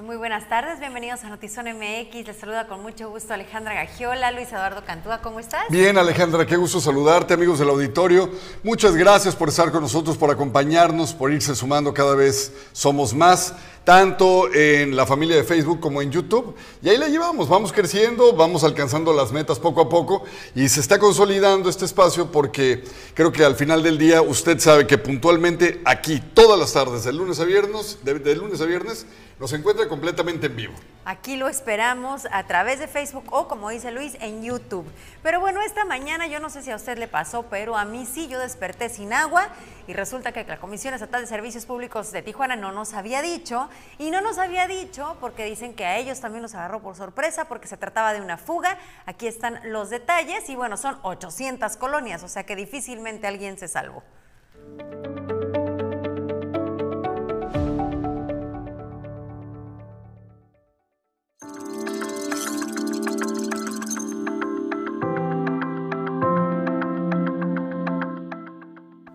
Muy 0.00 0.16
buenas 0.16 0.48
tardes, 0.48 0.80
bienvenidos 0.80 1.24
a 1.24 1.28
Notizón 1.28 1.66
MX. 1.66 2.26
Les 2.26 2.36
saluda 2.36 2.66
con 2.66 2.80
mucho 2.80 3.10
gusto 3.10 3.34
Alejandra 3.34 3.74
Gagiola, 3.74 4.30
Luis 4.32 4.48
Eduardo 4.48 4.82
Cantúa, 4.82 5.20
¿cómo 5.20 5.40
estás? 5.40 5.64
Bien, 5.68 5.98
Alejandra, 5.98 6.46
qué 6.46 6.56
gusto 6.56 6.80
saludarte, 6.80 7.34
amigos 7.34 7.58
del 7.58 7.68
auditorio. 7.68 8.30
Muchas 8.62 8.96
gracias 8.96 9.36
por 9.36 9.50
estar 9.50 9.70
con 9.70 9.82
nosotros, 9.82 10.16
por 10.16 10.30
acompañarnos, 10.30 11.12
por 11.12 11.30
irse 11.30 11.54
sumando 11.54 11.92
cada 11.92 12.14
vez 12.14 12.50
somos 12.72 13.12
más 13.12 13.54
tanto 13.84 14.52
en 14.52 14.94
la 14.94 15.06
familia 15.06 15.36
de 15.36 15.44
Facebook 15.44 15.80
como 15.80 16.02
en 16.02 16.10
YouTube. 16.10 16.54
Y 16.82 16.88
ahí 16.88 16.98
la 16.98 17.08
llevamos, 17.08 17.48
vamos 17.48 17.72
creciendo, 17.72 18.34
vamos 18.34 18.62
alcanzando 18.64 19.12
las 19.12 19.32
metas 19.32 19.58
poco 19.58 19.80
a 19.80 19.88
poco 19.88 20.24
y 20.54 20.68
se 20.68 20.80
está 20.80 20.98
consolidando 20.98 21.68
este 21.68 21.84
espacio 21.84 22.30
porque 22.30 22.84
creo 23.14 23.32
que 23.32 23.44
al 23.44 23.54
final 23.54 23.82
del 23.82 23.98
día 23.98 24.22
usted 24.22 24.58
sabe 24.60 24.86
que 24.86 24.98
puntualmente 24.98 25.80
aquí, 25.84 26.22
todas 26.34 26.58
las 26.58 26.72
tardes, 26.72 27.04
de 27.04 27.12
lunes 27.12 27.40
a 27.40 27.44
viernes, 27.44 27.98
de, 28.02 28.34
lunes 28.36 28.60
a 28.60 28.64
viernes, 28.64 29.06
nos 29.40 29.54
encuentra 29.54 29.88
completamente 29.88 30.48
en 30.48 30.54
vivo. 30.54 30.74
Aquí 31.06 31.36
lo 31.36 31.48
esperamos 31.48 32.28
a 32.30 32.46
través 32.46 32.78
de 32.78 32.86
Facebook 32.86 33.24
o, 33.30 33.48
como 33.48 33.70
dice 33.70 33.90
Luis, 33.90 34.18
en 34.20 34.42
YouTube. 34.42 34.84
Pero 35.22 35.40
bueno, 35.40 35.62
esta 35.62 35.86
mañana 35.86 36.26
yo 36.26 36.40
no 36.40 36.50
sé 36.50 36.60
si 36.62 36.70
a 36.70 36.76
usted 36.76 36.98
le 36.98 37.08
pasó, 37.08 37.44
pero 37.44 37.78
a 37.78 37.86
mí 37.86 38.04
sí, 38.04 38.28
yo 38.28 38.38
desperté 38.38 38.90
sin 38.90 39.14
agua 39.14 39.48
y 39.86 39.94
resulta 39.94 40.32
que 40.32 40.44
la 40.44 40.60
Comisión 40.60 40.92
Estatal 40.92 41.22
de 41.22 41.26
Servicios 41.26 41.64
Públicos 41.64 42.12
de 42.12 42.20
Tijuana 42.20 42.54
no 42.54 42.70
nos 42.70 42.92
había 42.92 43.22
dicho 43.22 43.70
y 43.98 44.10
no 44.10 44.20
nos 44.20 44.36
había 44.36 44.66
dicho 44.66 45.16
porque 45.20 45.46
dicen 45.46 45.72
que 45.72 45.86
a 45.86 45.96
ellos 45.96 46.20
también 46.20 46.42
los 46.42 46.54
agarró 46.54 46.82
por 46.82 46.94
sorpresa 46.94 47.46
porque 47.46 47.66
se 47.66 47.78
trataba 47.78 48.12
de 48.12 48.20
una 48.20 48.36
fuga. 48.36 48.78
Aquí 49.06 49.26
están 49.26 49.58
los 49.64 49.88
detalles 49.88 50.50
y 50.50 50.54
bueno, 50.54 50.76
son 50.76 50.98
800 51.00 51.78
colonias, 51.78 52.22
o 52.22 52.28
sea 52.28 52.44
que 52.44 52.56
difícilmente 52.56 53.26
alguien 53.26 53.56
se 53.56 53.68
salvó. 53.68 54.02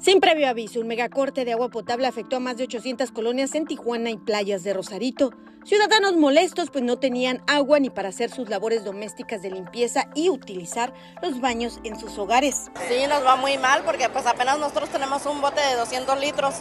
Sin 0.05 0.19
previo 0.19 0.47
aviso, 0.47 0.81
un 0.81 0.87
megacorte 0.87 1.45
de 1.45 1.53
agua 1.53 1.69
potable 1.69 2.05
afectó 2.05 2.35
a 2.35 2.39
más 2.39 2.57
de 2.57 2.65
800 2.65 3.09
colonias 3.09 3.55
en 3.55 3.65
Tijuana 3.65 4.11
y 4.11 4.17
playas 4.17 4.63
de 4.63 4.71
Rosarito. 4.71 5.31
Ciudadanos 5.63 6.15
molestos 6.15 6.69
pues 6.69 6.83
no 6.83 6.99
tenían 6.99 7.41
agua 7.47 7.79
ni 7.79 7.89
para 7.89 8.09
hacer 8.09 8.29
sus 8.29 8.47
labores 8.47 8.83
domésticas 8.83 9.41
de 9.41 9.49
limpieza 9.49 10.05
y 10.13 10.29
utilizar 10.29 10.93
los 11.23 11.41
baños 11.41 11.79
en 11.83 11.99
sus 11.99 12.19
hogares. 12.19 12.69
Sí, 12.87 13.07
nos 13.09 13.25
va 13.25 13.35
muy 13.35 13.57
mal 13.57 13.81
porque 13.83 14.07
pues 14.09 14.27
apenas 14.27 14.59
nosotros 14.59 14.89
tenemos 14.89 15.25
un 15.25 15.41
bote 15.41 15.59
de 15.59 15.73
200 15.73 16.19
litros. 16.19 16.53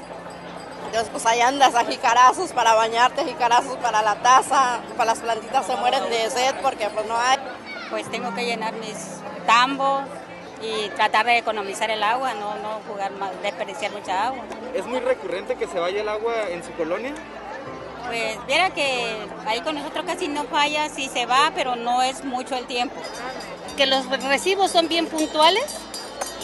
Entonces 0.87 1.11
pues 1.11 1.27
ahí 1.27 1.42
andas 1.42 1.75
a 1.75 1.84
jicarazos 1.84 2.50
para 2.53 2.72
bañarte, 2.72 3.27
jicarazos 3.27 3.77
para 3.77 4.00
la 4.00 4.22
taza, 4.22 4.81
para 4.97 5.12
las 5.12 5.20
plantitas 5.20 5.67
se 5.67 5.77
mueren 5.77 6.05
de 6.09 6.31
sed 6.31 6.55
porque 6.62 6.89
pues 6.89 7.06
no 7.06 7.19
hay. 7.19 7.37
Pues 7.91 8.11
tengo 8.11 8.34
que 8.34 8.47
llenar 8.47 8.72
mis 8.77 9.20
tambos, 9.47 10.05
y 10.65 10.89
tratar 10.91 11.27
de 11.27 11.39
economizar 11.39 11.91
el 11.91 12.03
agua, 12.03 12.34
no, 12.34 12.57
no 12.57 12.81
jugar 12.89 13.12
más, 13.12 13.31
desperdiciar 13.43 13.93
mucha 13.93 14.29
agua. 14.29 14.45
¿Es 14.75 14.87
muy 14.87 15.01
recurrente 15.01 15.56
que 15.56 15.67
se 15.67 15.79
vaya 15.79 16.01
el 16.01 16.09
agua 16.09 16.48
en 16.51 16.65
su 16.65 16.73
colonia? 16.73 17.12
Pues 18.06 18.47
viera 18.47 18.71
que 18.71 19.17
ahí 19.47 19.61
con 19.61 19.75
nosotros 19.77 20.05
casi 20.05 20.29
no 20.29 20.45
falla, 20.45 20.89
sí 20.89 21.09
se 21.12 21.27
va, 21.27 21.53
pero 21.55 21.77
no 21.77 22.03
es 22.03 22.25
mucho 22.25 22.56
el 22.56 22.67
tiempo. 22.67 22.97
Que 23.77 23.87
los 23.87 24.06
recibos 24.23 24.71
son 24.71 24.89
bien 24.89 25.06
puntuales 25.06 25.65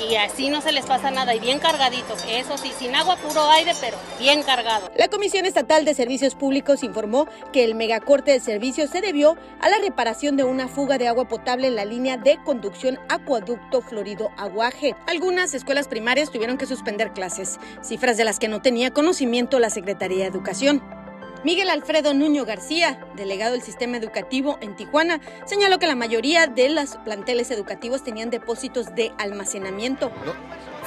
y 0.09 0.17
así 0.17 0.49
no 0.49 0.61
se 0.61 0.73
les 0.73 0.87
pasa 0.87 1.11
nada 1.11 1.35
y 1.35 1.41
bien 1.41 1.59
cargaditos. 1.59 2.25
Eso 2.29 2.57
sí, 2.59 2.73
sin 2.79 2.95
agua, 2.95 3.17
puro 3.17 3.49
aire, 3.51 3.73
pero 3.81 3.97
bien 4.19 4.43
cargado. 4.43 4.91
La 4.97 5.09
Comisión 5.09 5.47
Estatal 5.47 5.85
de 5.85 5.95
Servicios 5.95 6.35
Públicos 6.35 6.83
informó 6.83 7.27
que 7.53 7.65
el 7.65 7.75
megacorte 7.75 8.33
de 8.33 8.41
servicios 8.41 8.91
se 8.91 9.01
debió 9.01 9.37
a 9.61 9.69
la 9.69 9.79
reparación 9.79 10.37
de 10.37 10.45
una 10.45 10.69
fuga 10.69 10.99
de 10.99 11.09
agua 11.09 11.29
potable 11.29 11.67
en 11.67 11.77
la 11.77 11.85
línea 11.85 12.17
de 12.17 12.39
conducción 12.45 12.99
Acueducto 13.09 13.81
Florido 13.81 14.31
Aguaje. 14.37 14.95
Algunas 15.07 15.55
escuelas 15.55 15.89
primarias 15.89 16.31
tuvieron 16.31 16.59
que 16.59 16.67
suspender 16.67 17.13
clases, 17.13 17.59
cifras 17.83 18.17
de 18.17 18.25
las 18.25 18.39
que 18.39 18.49
no 18.49 18.63
tenía 18.63 18.93
conocimiento 18.93 19.59
la 19.59 19.71
Secretaría 19.71 20.25
de 20.25 20.31
Educación. 20.31 21.00
Miguel 21.43 21.71
Alfredo 21.71 22.13
Nuño 22.13 22.45
García, 22.45 23.01
delegado 23.17 23.53
del 23.53 23.63
sistema 23.63 23.97
educativo 23.97 24.59
en 24.61 24.77
Tijuana, 24.77 25.23
señaló 25.47 25.79
que 25.79 25.87
la 25.87 25.97
mayoría 25.97 26.47
de 26.47 26.69
los 26.69 26.99
planteles 26.99 27.51
educativos 27.51 28.05
tenían 28.05 28.29
depósitos 28.29 28.95
de 28.95 29.13
almacenamiento. 29.17 30.13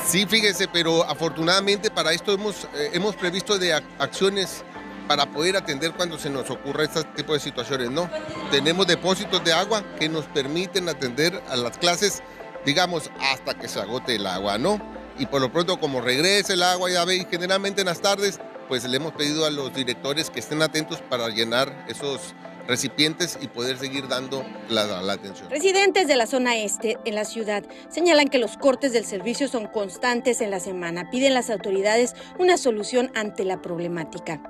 Sí, 0.06 0.28
fíjese, 0.28 0.68
pero 0.68 1.04
afortunadamente 1.06 1.90
para 1.90 2.14
esto 2.14 2.34
hemos, 2.34 2.66
eh, 2.76 2.92
hemos 2.94 3.16
previsto 3.16 3.58
de 3.58 3.74
acciones 3.74 4.64
para 5.08 5.26
poder 5.26 5.58
atender 5.58 5.94
cuando 5.94 6.20
se 6.20 6.30
nos 6.30 6.48
ocurra 6.52 6.84
este 6.84 7.04
tipo 7.04 7.34
de 7.34 7.40
situaciones, 7.40 7.90
¿no? 7.90 8.08
Tenemos 8.52 8.86
depósitos 8.86 9.44
de 9.44 9.54
agua 9.54 9.84
que 10.00 10.08
nos 10.08 10.26
permiten 10.26 10.88
atender 10.88 11.42
a 11.50 11.56
las 11.56 11.80
clases, 11.80 12.22
digamos, 12.64 13.10
hasta 13.20 13.56
que 13.56 13.68
se 13.68 13.80
agote 13.80 14.16
el 14.16 14.28
agua, 14.28 14.60
¿no? 14.60 14.80
Y 15.18 15.26
por 15.26 15.42
lo 15.42 15.52
pronto, 15.52 15.80
como 15.80 16.00
regrese 16.00 16.54
el 16.54 16.64
agua, 16.64 16.92
ya 16.92 17.06
veis, 17.06 17.26
generalmente 17.30 17.82
en 17.82 17.88
las 17.88 18.02
tardes 18.02 18.40
pues 18.74 18.86
le 18.86 18.98
hemos 18.98 19.14
pedido 19.14 19.46
a 19.46 19.52
los 19.52 19.72
directores 19.72 20.32
que 20.32 20.40
estén 20.40 20.64
atentos 20.64 21.00
para 21.00 21.30
llenar 21.30 21.86
esos 21.88 22.34
recipientes 22.68 23.38
y 23.40 23.48
poder 23.48 23.78
seguir 23.78 24.08
dando 24.08 24.44
la, 24.68 25.14
atención. 25.14 25.48
Residentes 25.52 26.08
de 26.08 26.16
la 26.16 26.26
zona 26.26 26.58
este 26.58 26.98
en 27.06 27.14
la 27.14 27.24
ciudad 27.24 27.64
señalan 27.92 28.30
que 28.30 28.40
los 28.40 28.58
cortes 28.58 28.92
del 28.92 29.06
servicio 29.06 29.48
son 29.48 29.68
constantes 29.68 30.42
en 30.42 30.50
la 30.50 30.60
semana. 30.60 31.12
Piden 31.12 31.36
las 31.36 31.52
autoridades 31.52 32.16
una 32.40 32.58
solución 32.58 33.12
ante 33.14 33.46
la 33.46 33.62
problemática. 33.62 34.42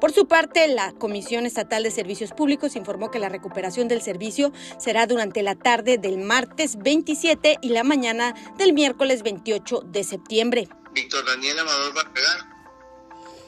Por 0.00 0.10
su 0.12 0.26
parte, 0.26 0.66
la 0.66 0.92
Comisión 0.92 1.44
Estatal 1.44 1.82
de 1.82 1.90
Servicios 1.90 2.30
Públicos 2.30 2.76
informó 2.76 3.10
que 3.10 3.18
la 3.18 3.28
recuperación 3.28 3.88
del 3.88 4.00
servicio 4.00 4.54
será 4.78 5.06
durante 5.06 5.42
la 5.42 5.54
tarde 5.54 5.98
del 5.98 6.16
martes 6.16 6.78
27 6.78 7.58
y 7.60 7.68
la 7.68 7.84
mañana 7.84 8.34
del 8.56 8.72
miércoles 8.72 9.22
28 9.22 9.82
de 9.84 10.02
septiembre. 10.02 10.68
Víctor 10.94 11.26
Daniel 11.26 11.58
Amador 11.58 11.92
Barragán 11.92 12.53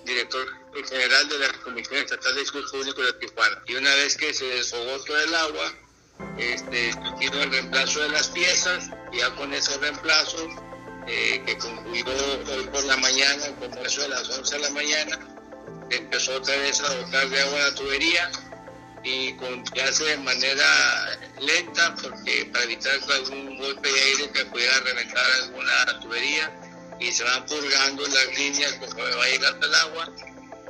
director 0.06 0.46
general 0.88 1.28
de 1.28 1.38
la 1.38 1.52
Comisión 1.64 1.96
Estatal 1.96 2.34
de 2.34 2.44
Servicios 2.44 2.70
Públicos 2.70 3.06
de 3.06 3.12
Tijuana. 3.14 3.62
Y 3.66 3.74
una 3.74 3.94
vez 3.96 4.16
que 4.16 4.32
se 4.32 4.44
desahogó 4.46 5.02
todo 5.04 5.20
el 5.20 5.34
agua, 5.34 5.72
este, 6.38 6.90
el 7.20 7.50
reemplazo 7.50 8.00
de 8.00 8.08
las 8.10 8.28
piezas, 8.28 8.90
y 9.12 9.18
ya 9.18 9.34
con 9.34 9.52
ese 9.52 9.76
reemplazo, 9.78 10.48
eh, 11.08 11.42
que 11.46 11.58
concluyó 11.58 12.04
hoy 12.06 12.66
por 12.72 12.84
la 12.84 12.96
mañana, 12.96 13.46
como 13.60 13.76
eso 13.84 14.02
de 14.02 14.08
las 14.08 14.28
11 14.28 14.56
de 14.56 14.62
la 14.62 14.70
mañana, 14.70 15.18
empezó 15.90 16.34
otra 16.36 16.56
vez 16.56 16.80
a 16.80 16.94
dotar 16.94 17.28
de 17.28 17.40
agua 17.40 17.58
la 17.58 17.74
tubería 17.74 18.30
y 19.04 19.32
con, 19.34 19.62
hace 19.86 20.04
de 20.04 20.16
manera 20.18 21.18
lenta, 21.40 21.94
porque 22.02 22.48
para 22.52 22.64
evitar 22.64 22.98
algún 23.14 23.56
golpe 23.58 23.88
de 23.88 24.00
aire 24.00 24.30
que 24.30 24.44
pudiera 24.46 24.80
reventar 24.80 25.24
alguna 25.42 26.00
tubería, 26.00 26.52
y 27.00 27.12
se 27.12 27.24
van 27.24 27.44
purgando 27.46 28.02
las 28.02 28.38
líneas 28.38 28.72
conforme 28.74 29.14
va 29.14 29.26
llegando 29.26 29.66
el 29.66 29.74
agua 29.74 30.12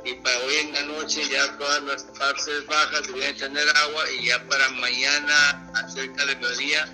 y 0.05 0.13
para 0.15 0.37
hoy 0.39 0.55
en 0.55 0.73
la 0.73 0.81
noche 0.83 1.21
ya 1.29 1.57
todas 1.57 1.83
las 1.83 2.03
partes 2.17 2.65
bajas 2.67 3.07
deben 3.07 3.35
tener 3.35 3.67
agua 3.69 4.03
y 4.11 4.27
ya 4.27 4.47
para 4.47 4.69
mañana 4.69 5.71
acerca 5.73 6.25
de 6.25 6.35
mediodía 6.35 6.85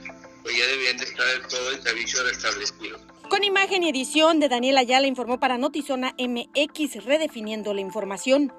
pues 0.42 0.58
ya 0.58 0.66
deben 0.68 0.98
de 0.98 1.06
estar 1.06 1.48
todo 1.48 1.72
el 1.72 1.82
servicio 1.82 2.24
restablecido. 2.24 3.00
Con 3.30 3.44
imagen 3.44 3.84
y 3.84 3.90
edición 3.90 4.40
de 4.40 4.50
Daniel 4.50 4.78
Ayala 4.78 5.08
informó 5.08 5.40
para 5.40 5.58
Notizona 5.58 6.14
MX 6.20 7.06
redefiniendo 7.06 7.74
la 7.74 7.82
información. 7.82 8.54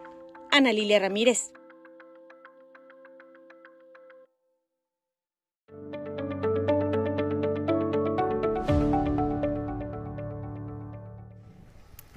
Ana 0.51 0.73
Lilia 0.73 0.99
Ramírez. 0.99 1.53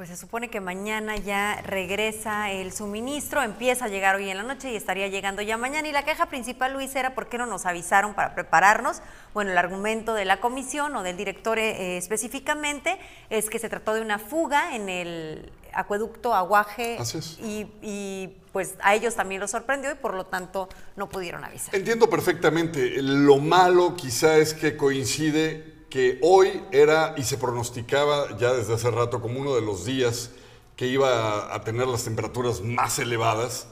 Pues 0.08 0.20
se 0.20 0.26
supone 0.26 0.50
que 0.50 0.62
mañana 0.62 1.18
ya 1.18 1.62
regresa 1.66 2.50
el 2.50 2.72
suministro, 2.72 3.44
empieza 3.44 3.86
a 3.86 3.88
llegar 3.90 4.16
hoy 4.16 4.30
en 4.30 4.38
la 4.38 4.44
noche 4.44 4.72
y 4.72 4.78
estaría 4.78 5.10
llegando 5.10 5.42
ya 5.42 5.58
mañana. 5.58 5.86
Y 5.90 5.92
la 5.92 6.06
queja 6.06 6.28
principal, 6.28 6.72
Luis, 6.72 6.96
era 6.96 7.14
por 7.14 7.28
qué 7.28 7.38
no 7.38 7.46
nos 7.46 7.66
avisaron 7.66 8.14
para 8.14 8.34
prepararnos. 8.34 9.02
Bueno, 9.34 9.52
el 9.52 9.58
argumento 9.58 10.14
de 10.14 10.24
la 10.24 10.40
comisión 10.40 10.96
o 10.96 11.04
del 11.04 11.18
director 11.18 11.60
eh, 11.60 11.98
específicamente 11.98 12.98
es 13.30 13.50
que 13.50 13.60
se 13.60 13.68
trató 13.68 13.96
de 13.96 14.02
una 14.02 14.18
fuga 14.18 14.78
en 14.78 14.88
el 14.88 15.52
acueducto 15.74 16.34
Aguaje 16.34 16.98
y, 17.44 17.68
y, 17.82 18.30
pues 18.54 18.76
a 18.80 18.96
ellos 18.96 19.14
también 19.16 19.42
los 19.42 19.52
sorprendió 19.52 19.92
y 19.92 19.96
por 19.96 20.14
lo 20.14 20.26
tanto 20.26 20.70
no 20.96 21.10
pudieron 21.10 21.44
avisar. 21.44 21.76
Entiendo 21.76 22.10
perfectamente. 22.10 23.02
Lo 23.02 23.40
malo 23.40 23.94
quizá 23.98 24.38
es 24.38 24.54
que 24.54 24.78
coincide 24.78 25.77
que 25.90 26.20
hoy 26.22 26.62
era 26.72 27.16
y 27.18 27.24
se 27.24 27.38
pronosticaba 27.38 28.38
ya 28.38 28.54
desde 28.54 28.74
hace 28.74 28.92
rato 28.92 29.22
como 29.22 29.40
uno 29.40 29.56
de 29.56 29.62
los 29.62 29.86
días 29.86 30.32
que 30.76 30.88
iba 30.88 31.54
a 31.54 31.64
tener 31.64 31.88
las 31.88 32.04
temperaturas 32.04 32.62
más 32.62 33.00
elevadas. 33.00 33.68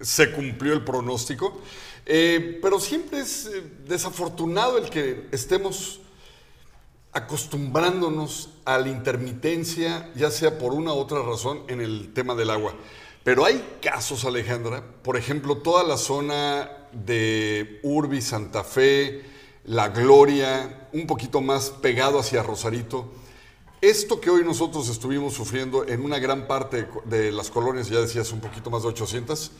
Se 0.00 0.30
cumplió 0.32 0.72
el 0.72 0.84
pronóstico, 0.84 1.60
eh, 2.06 2.58
pero 2.62 2.80
siempre 2.80 3.20
es 3.20 3.46
eh, 3.46 3.62
desafortunado 3.86 4.78
el 4.78 4.88
que 4.88 5.26
estemos 5.32 6.00
acostumbrándonos 7.12 8.50
a 8.64 8.78
la 8.78 8.88
intermitencia, 8.88 10.10
ya 10.14 10.30
sea 10.30 10.58
por 10.58 10.72
una 10.72 10.92
u 10.92 10.98
otra 10.98 11.22
razón, 11.22 11.62
en 11.68 11.80
el 11.80 12.12
tema 12.12 12.34
del 12.34 12.50
agua. 12.50 12.74
Pero 13.24 13.44
hay 13.44 13.76
casos, 13.82 14.24
Alejandra, 14.24 14.82
por 15.02 15.16
ejemplo, 15.16 15.58
toda 15.58 15.82
la 15.82 15.96
zona 15.96 16.70
de 16.92 17.80
Urbi, 17.82 18.22
Santa 18.22 18.64
Fe, 18.64 19.22
La 19.64 19.88
Gloria, 19.88 20.88
un 20.92 21.06
poquito 21.06 21.40
más 21.40 21.70
pegado 21.70 22.18
hacia 22.18 22.42
Rosarito. 22.42 23.12
Esto 23.80 24.20
que 24.20 24.30
hoy 24.30 24.42
nosotros 24.44 24.88
estuvimos 24.88 25.34
sufriendo 25.34 25.86
en 25.86 26.04
una 26.04 26.18
gran 26.18 26.46
parte 26.46 26.88
de 27.04 27.30
las 27.30 27.50
colonias, 27.50 27.88
ya 27.88 28.00
decías 28.00 28.32
un 28.32 28.40
poquito 28.40 28.70
más 28.70 28.82
de 28.82 28.88
800, 28.88 29.52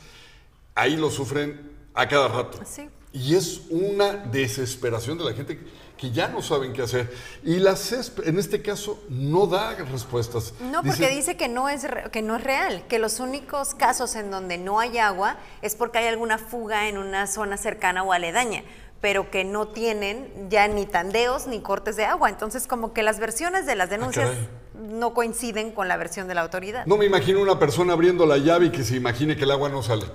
ahí 0.75 0.97
lo 0.97 1.09
sufren 1.09 1.71
a 1.93 2.07
cada 2.07 2.27
rato. 2.27 2.59
Sí. 2.65 2.89
Y 3.13 3.35
es 3.35 3.61
una 3.69 4.13
desesperación 4.13 5.17
de 5.17 5.23
la 5.23 5.33
gente 5.33 5.59
que 5.97 6.11
ya 6.11 6.27
no 6.27 6.41
saben 6.41 6.73
qué 6.73 6.81
hacer. 6.83 7.13
Y 7.43 7.55
la 7.57 7.75
CESP, 7.75 8.27
en 8.27 8.37
este 8.39 8.61
caso, 8.61 9.01
no 9.09 9.47
da 9.47 9.75
respuestas. 9.75 10.53
No, 10.71 10.83
porque 10.83 11.09
dice 11.09 11.35
que 11.35 11.47
no, 11.47 11.69
es, 11.69 11.83
re- 11.83 12.09
que 12.11 12.21
no 12.21 12.35
es 12.37 12.43
real, 12.43 12.85
que 12.87 12.99
los 12.99 13.19
únicos 13.19 13.73
casos 13.73 14.15
en 14.15 14.31
donde 14.31 14.57
no 14.57 14.79
hay 14.79 14.97
agua 14.97 15.37
es 15.61 15.75
porque 15.75 15.97
hay 15.99 16.07
alguna 16.07 16.37
fuga 16.37 16.87
en 16.87 16.97
una 16.97 17.25
zona 17.27 17.57
cercana 17.57 18.03
o 18.03 18.13
aledaña, 18.13 18.63
pero 19.01 19.31
que 19.31 19.43
no 19.45 19.67
tienen 19.69 20.49
ya 20.49 20.67
ni 20.67 20.85
tandeos 20.85 21.47
ni 21.47 21.61
cortes 21.61 21.95
de 21.95 22.05
agua. 22.05 22.29
Entonces, 22.29 22.67
como 22.67 22.93
que 22.93 23.03
las 23.03 23.19
versiones 23.19 23.65
de 23.65 23.75
las 23.75 23.89
denuncias 23.89 24.29
caray. 24.29 24.49
no 24.73 25.13
coinciden 25.13 25.71
con 25.71 25.87
la 25.87 25.95
versión 25.97 26.27
de 26.27 26.35
la 26.35 26.41
autoridad. 26.41 26.85
No 26.85 26.97
me 26.97 27.05
imagino 27.05 27.41
una 27.41 27.57
persona 27.59 27.93
abriendo 27.93 28.25
la 28.25 28.37
llave 28.37 28.65
y 28.67 28.69
que 28.71 28.83
se 28.83 28.95
imagine 28.95 29.35
que 29.37 29.43
el 29.45 29.51
agua 29.51 29.69
no 29.69 29.81
sale. 29.83 30.05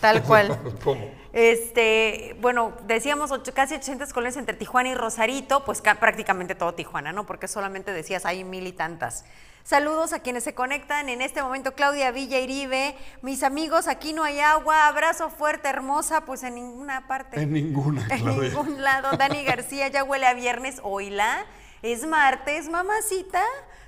Tal 0.00 0.22
cual. 0.24 0.58
¿Cómo? 0.84 1.10
Este, 1.32 2.36
bueno, 2.40 2.72
decíamos 2.86 3.30
ocho- 3.30 3.52
casi 3.54 3.74
800 3.74 4.12
colonias 4.12 4.36
entre 4.36 4.54
Tijuana 4.56 4.90
y 4.90 4.94
Rosarito, 4.94 5.64
pues 5.64 5.80
ca- 5.80 5.96
prácticamente 6.00 6.54
todo 6.54 6.74
Tijuana, 6.74 7.12
¿no? 7.12 7.26
Porque 7.26 7.48
solamente 7.48 7.92
decías 7.92 8.24
hay 8.26 8.44
mil 8.44 8.66
y 8.66 8.72
tantas. 8.72 9.24
Saludos 9.64 10.12
a 10.12 10.18
quienes 10.18 10.44
se 10.44 10.54
conectan 10.54 11.08
en 11.08 11.22
este 11.22 11.42
momento, 11.42 11.72
Claudia 11.74 12.10
Villa 12.10 12.38
Iribe, 12.38 12.94
mis 13.22 13.42
amigos, 13.42 13.88
aquí 13.88 14.12
no 14.12 14.22
hay 14.22 14.38
agua, 14.38 14.86
abrazo 14.88 15.30
fuerte, 15.30 15.68
hermosa, 15.70 16.26
pues 16.26 16.42
en 16.42 16.56
ninguna 16.56 17.06
parte. 17.08 17.40
En 17.40 17.54
ninguna, 17.54 18.06
En 18.10 18.20
Claudia. 18.20 18.50
ningún 18.50 18.82
lado. 18.82 19.16
Dani 19.16 19.42
García 19.42 19.88
ya 19.88 20.04
huele 20.04 20.26
a 20.26 20.34
viernes, 20.34 20.80
oíla. 20.82 21.46
Es 21.80 22.06
martes, 22.06 22.68
mamacita, 22.68 23.42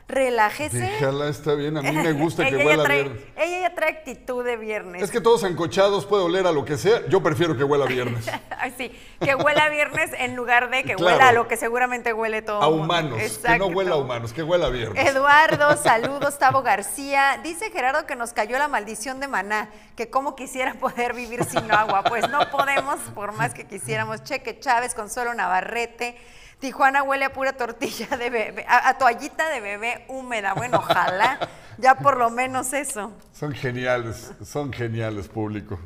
relájese. 0.08 0.78
Déjala, 0.78 1.28
está 1.28 1.54
bien. 1.54 1.76
A 1.76 1.82
mí 1.82 1.90
me 1.92 2.12
gusta 2.12 2.44
que 2.48 2.54
Ella 2.54 2.64
huela 2.64 2.84
trae- 2.84 3.02
viernes. 3.04 3.22
Ella 3.36 3.60
ya 3.68 3.74
trae 3.74 3.90
actitud 3.90 4.44
de 4.44 4.56
viernes. 4.56 5.02
Es 5.02 5.10
que 5.10 5.20
todos 5.20 5.42
ancochados 5.44 6.06
puede 6.06 6.22
oler 6.22 6.46
a 6.46 6.52
lo 6.52 6.64
que 6.64 6.76
sea. 6.76 7.04
Yo 7.08 7.22
prefiero 7.22 7.56
que 7.56 7.64
huela 7.64 7.86
viernes. 7.86 8.26
Ay, 8.58 8.72
sí, 8.76 8.92
que 9.20 9.34
huela 9.34 9.68
viernes 9.68 10.10
en 10.18 10.36
lugar 10.36 10.70
de 10.70 10.84
que 10.84 10.94
Claro. 10.94 11.16
huela 11.16 11.28
a 11.28 11.32
lo 11.32 11.48
que 11.48 11.56
seguramente 11.56 12.12
huele 12.12 12.42
todo. 12.42 12.62
A 12.62 12.68
humanos. 12.68 13.18
Que 13.18 13.26
Exacto. 13.26 13.68
no 13.68 13.76
huela 13.76 13.92
a 13.94 13.96
humanos, 13.98 14.32
que 14.32 14.42
huela 14.42 14.66
a 14.66 14.70
viernes. 14.70 15.06
Eduardo, 15.08 15.76
saludos, 15.82 16.38
Tavo 16.38 16.62
García. 16.62 17.40
Dice 17.42 17.70
Gerardo 17.70 18.06
que 18.06 18.14
nos 18.16 18.32
cayó 18.32 18.58
la 18.58 18.68
maldición 18.68 19.18
de 19.20 19.28
Maná, 19.28 19.70
que 19.96 20.08
como 20.08 20.36
quisiera 20.36 20.74
poder 20.74 21.14
vivir 21.14 21.44
sin 21.44 21.70
agua. 21.72 22.04
Pues 22.04 22.28
no 22.28 22.48
podemos, 22.50 22.96
por 23.14 23.32
más 23.32 23.52
que 23.54 23.64
quisiéramos. 23.66 24.22
Cheque 24.22 24.58
Chávez, 24.60 24.94
Consuelo 24.94 25.34
Navarrete. 25.34 26.16
Tijuana 26.58 27.02
huele 27.02 27.26
a 27.26 27.32
pura 27.32 27.52
tortilla 27.52 28.16
de 28.16 28.30
bebé, 28.30 28.64
a, 28.68 28.88
a 28.88 28.98
toallita 28.98 29.48
de 29.50 29.60
bebé 29.60 30.04
húmeda. 30.08 30.54
Bueno, 30.54 30.78
ojalá, 30.78 31.38
ya 31.78 31.96
por 31.96 32.16
lo 32.16 32.30
menos 32.30 32.72
eso. 32.72 33.12
Son 33.32 33.52
geniales, 33.52 34.32
son 34.42 34.72
geniales, 34.72 35.28
público. 35.28 35.78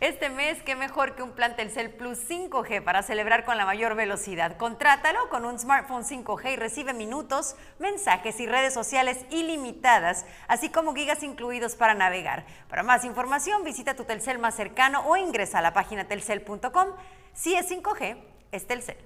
Este 0.00 0.30
mes, 0.30 0.62
qué 0.62 0.76
mejor 0.76 1.14
que 1.14 1.22
un 1.22 1.32
plan 1.32 1.56
Telcel 1.56 1.90
Plus 1.90 2.18
5G 2.26 2.82
para 2.82 3.02
celebrar 3.02 3.44
con 3.44 3.58
la 3.58 3.66
mayor 3.66 3.94
velocidad. 3.94 4.56
Contrátalo 4.56 5.28
con 5.28 5.44
un 5.44 5.58
smartphone 5.58 6.04
5G 6.04 6.54
y 6.54 6.56
recibe 6.56 6.94
minutos, 6.94 7.54
mensajes 7.78 8.40
y 8.40 8.46
redes 8.46 8.72
sociales 8.72 9.26
ilimitadas, 9.28 10.24
así 10.48 10.70
como 10.70 10.94
gigas 10.94 11.22
incluidos 11.22 11.76
para 11.76 11.92
navegar. 11.92 12.46
Para 12.70 12.82
más 12.82 13.04
información, 13.04 13.62
visita 13.62 13.94
tu 13.94 14.04
Telcel 14.04 14.38
más 14.38 14.54
cercano 14.54 15.02
o 15.06 15.18
ingresa 15.18 15.58
a 15.58 15.62
la 15.62 15.74
página 15.74 16.08
telcel.com. 16.08 16.88
Si 17.34 17.54
es 17.54 17.70
5G, 17.70 18.16
es 18.52 18.66
Telcel. 18.66 18.96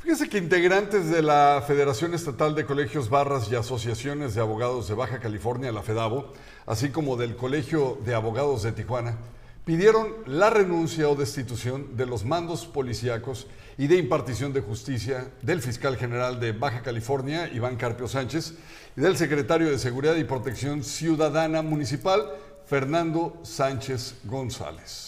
Fíjese 0.00 0.28
que 0.28 0.38
integrantes 0.38 1.10
de 1.10 1.22
la 1.22 1.62
Federación 1.66 2.14
Estatal 2.14 2.54
de 2.54 2.64
Colegios, 2.64 3.10
Barras 3.10 3.50
y 3.50 3.56
Asociaciones 3.56 4.34
de 4.34 4.40
Abogados 4.40 4.88
de 4.88 4.94
Baja 4.94 5.18
California, 5.18 5.72
la 5.72 5.82
FEDABO, 5.82 6.32
así 6.66 6.90
como 6.90 7.16
del 7.16 7.36
Colegio 7.36 7.98
de 8.04 8.14
Abogados 8.14 8.62
de 8.62 8.72
Tijuana, 8.72 9.18
pidieron 9.64 10.14
la 10.24 10.48
renuncia 10.48 11.10
o 11.10 11.14
destitución 11.14 11.96
de 11.96 12.06
los 12.06 12.24
mandos 12.24 12.64
policíacos 12.64 13.48
y 13.76 13.86
de 13.86 13.96
impartición 13.96 14.54
de 14.54 14.62
justicia 14.62 15.30
del 15.42 15.60
fiscal 15.60 15.96
general 15.96 16.40
de 16.40 16.52
Baja 16.52 16.80
California, 16.80 17.48
Iván 17.52 17.76
Carpio 17.76 18.08
Sánchez, 18.08 18.54
y 18.96 19.00
del 19.00 19.16
secretario 19.16 19.68
de 19.68 19.78
Seguridad 19.78 20.16
y 20.16 20.24
Protección 20.24 20.82
Ciudadana 20.84 21.60
Municipal, 21.60 22.30
Fernando 22.66 23.40
Sánchez 23.42 24.14
González. 24.24 25.07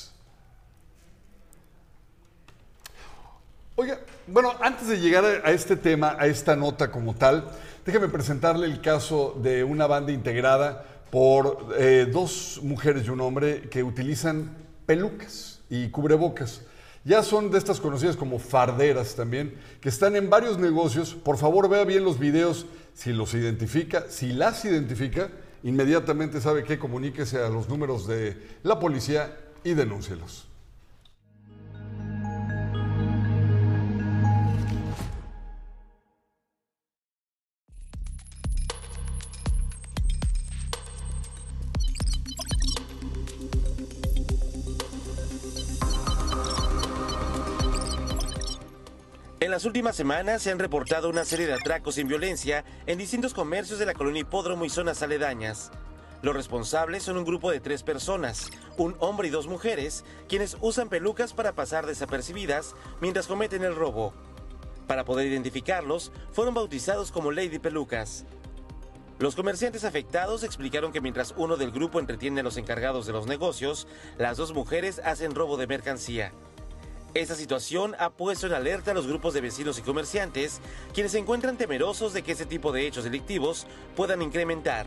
Oiga, 3.81 3.99
bueno, 4.27 4.53
antes 4.61 4.89
de 4.89 5.01
llegar 5.01 5.25
a, 5.25 5.53
este 5.53 5.75
tema, 5.75 6.15
a 6.19 6.27
esta 6.27 6.55
nota 6.55 6.91
como 6.91 7.15
tal, 7.15 7.51
déjeme 7.87 8.09
presentarle 8.09 8.67
el 8.67 8.83
caso 8.83 9.35
de 9.43 9.65
una 9.65 9.87
banda 9.87 10.13
integrada 10.13 10.85
por 11.11 11.75
eh, 11.79 12.07
dos 12.13 12.61
mujeres 12.63 13.07
y 13.07 13.09
un 13.09 13.23
hombre 13.23 13.71
que 13.71 13.83
utilizan 13.83 14.55
pelucas 14.85 15.63
y 15.71 15.89
cubrebocas. 15.89 16.61
Ya 17.05 17.23
son 17.23 17.51
de 17.51 17.57
estas 17.57 17.81
conocidas 17.81 18.17
como 18.17 18.39
farderas 18.39 19.15
también, 19.15 19.55
que 19.81 19.89
están 19.89 20.15
en 20.15 20.29
varios 20.29 20.59
negocios. 20.59 21.15
Por 21.15 21.39
favor, 21.39 21.67
vea 21.71 21.85
bien 21.85 22.05
los 22.05 22.19
videos. 22.19 22.67
Si 22.93 23.15
los 23.15 23.33
identifica, 23.33 24.11
si 24.11 24.35
las 24.35 24.63
identifica, 24.67 25.31
inmediatamente 25.63 26.43
sabe 26.43 26.65
que 26.65 26.79
comuníquese 26.79 27.39
a 27.39 27.49
los 27.49 27.71
números 27.71 28.07
de 28.07 28.37
la 28.63 28.79
policía 28.79 29.35
y 29.65 29.73
denúncielos. 29.73 30.50
Las 49.61 49.67
últimas 49.67 49.95
semanas 49.95 50.41
se 50.41 50.51
han 50.51 50.59
reportado 50.59 51.11
una 51.11 51.27
serie 51.27 51.47
de 51.47 51.53
atracos 51.53 51.97
sin 51.97 52.09
violencia 52.09 52.65
en 52.87 52.97
distintos 52.97 53.35
comercios 53.35 53.79
de 53.79 53.85
la 53.85 53.93
colonia 53.93 54.23
Hipódromo 54.23 54.65
y 54.65 54.71
zonas 54.71 55.03
aledañas. 55.03 55.71
Los 56.23 56.35
responsables 56.35 57.03
son 57.03 57.19
un 57.19 57.27
grupo 57.27 57.51
de 57.51 57.61
tres 57.61 57.83
personas, 57.83 58.51
un 58.79 58.97
hombre 59.01 59.29
y 59.29 59.31
dos 59.31 59.49
mujeres, 59.49 60.03
quienes 60.31 60.57
usan 60.63 60.89
pelucas 60.89 61.35
para 61.35 61.53
pasar 61.53 61.85
desapercibidas 61.85 62.75
mientras 63.03 63.27
cometen 63.27 63.63
el 63.63 63.77
robo. 63.77 64.15
Para 64.87 65.05
poder 65.05 65.27
identificarlos, 65.27 66.11
fueron 66.33 66.55
bautizados 66.55 67.13
como 67.13 67.31
Lady 67.31 67.59
Pelucas. 67.59 68.25
Los 69.19 69.37
comerciantes 69.37 69.85
afectados 69.85 70.43
explicaron 70.43 70.91
que 70.91 71.03
mientras 71.03 71.35
uno 71.37 71.59
del 71.59 71.71
grupo 71.71 72.01
entretiene 72.01 72.41
a 72.41 72.45
los 72.45 72.57
encargados 72.57 73.05
de 73.05 73.13
los 73.13 73.27
negocios, 73.27 73.87
las 74.17 74.39
dos 74.39 74.55
mujeres 74.55 75.03
hacen 75.05 75.35
robo 75.35 75.59
de 75.59 75.67
mercancía. 75.67 76.33
Esta 77.13 77.35
situación 77.35 77.97
ha 77.99 78.11
puesto 78.11 78.47
en 78.47 78.53
alerta 78.53 78.93
a 78.93 78.95
los 78.95 79.09
grupos 79.09 79.35
de 79.35 79.41
vecinos 79.41 79.79
y 79.81 79.83
comerciantes, 79.83 80.61
quienes 80.95 81.11
se 81.11 81.19
encuentran 81.19 81.57
temerosos 81.57 82.13
de 82.13 82.23
que 82.23 82.31
este 82.33 82.47
tipo 82.47 82.71
de 82.71 82.87
hechos 82.87 83.03
delictivos 83.03 83.67
puedan 83.97 84.23
incrementar. 84.23 84.87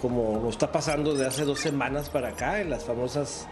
Como 0.00 0.38
nos 0.38 0.50
está 0.50 0.70
pasando 0.70 1.14
de 1.14 1.26
hace 1.26 1.44
dos 1.44 1.58
semanas 1.58 2.08
para 2.08 2.28
acá, 2.28 2.60
en 2.60 2.70
las 2.70 2.84
famosas 2.84 3.48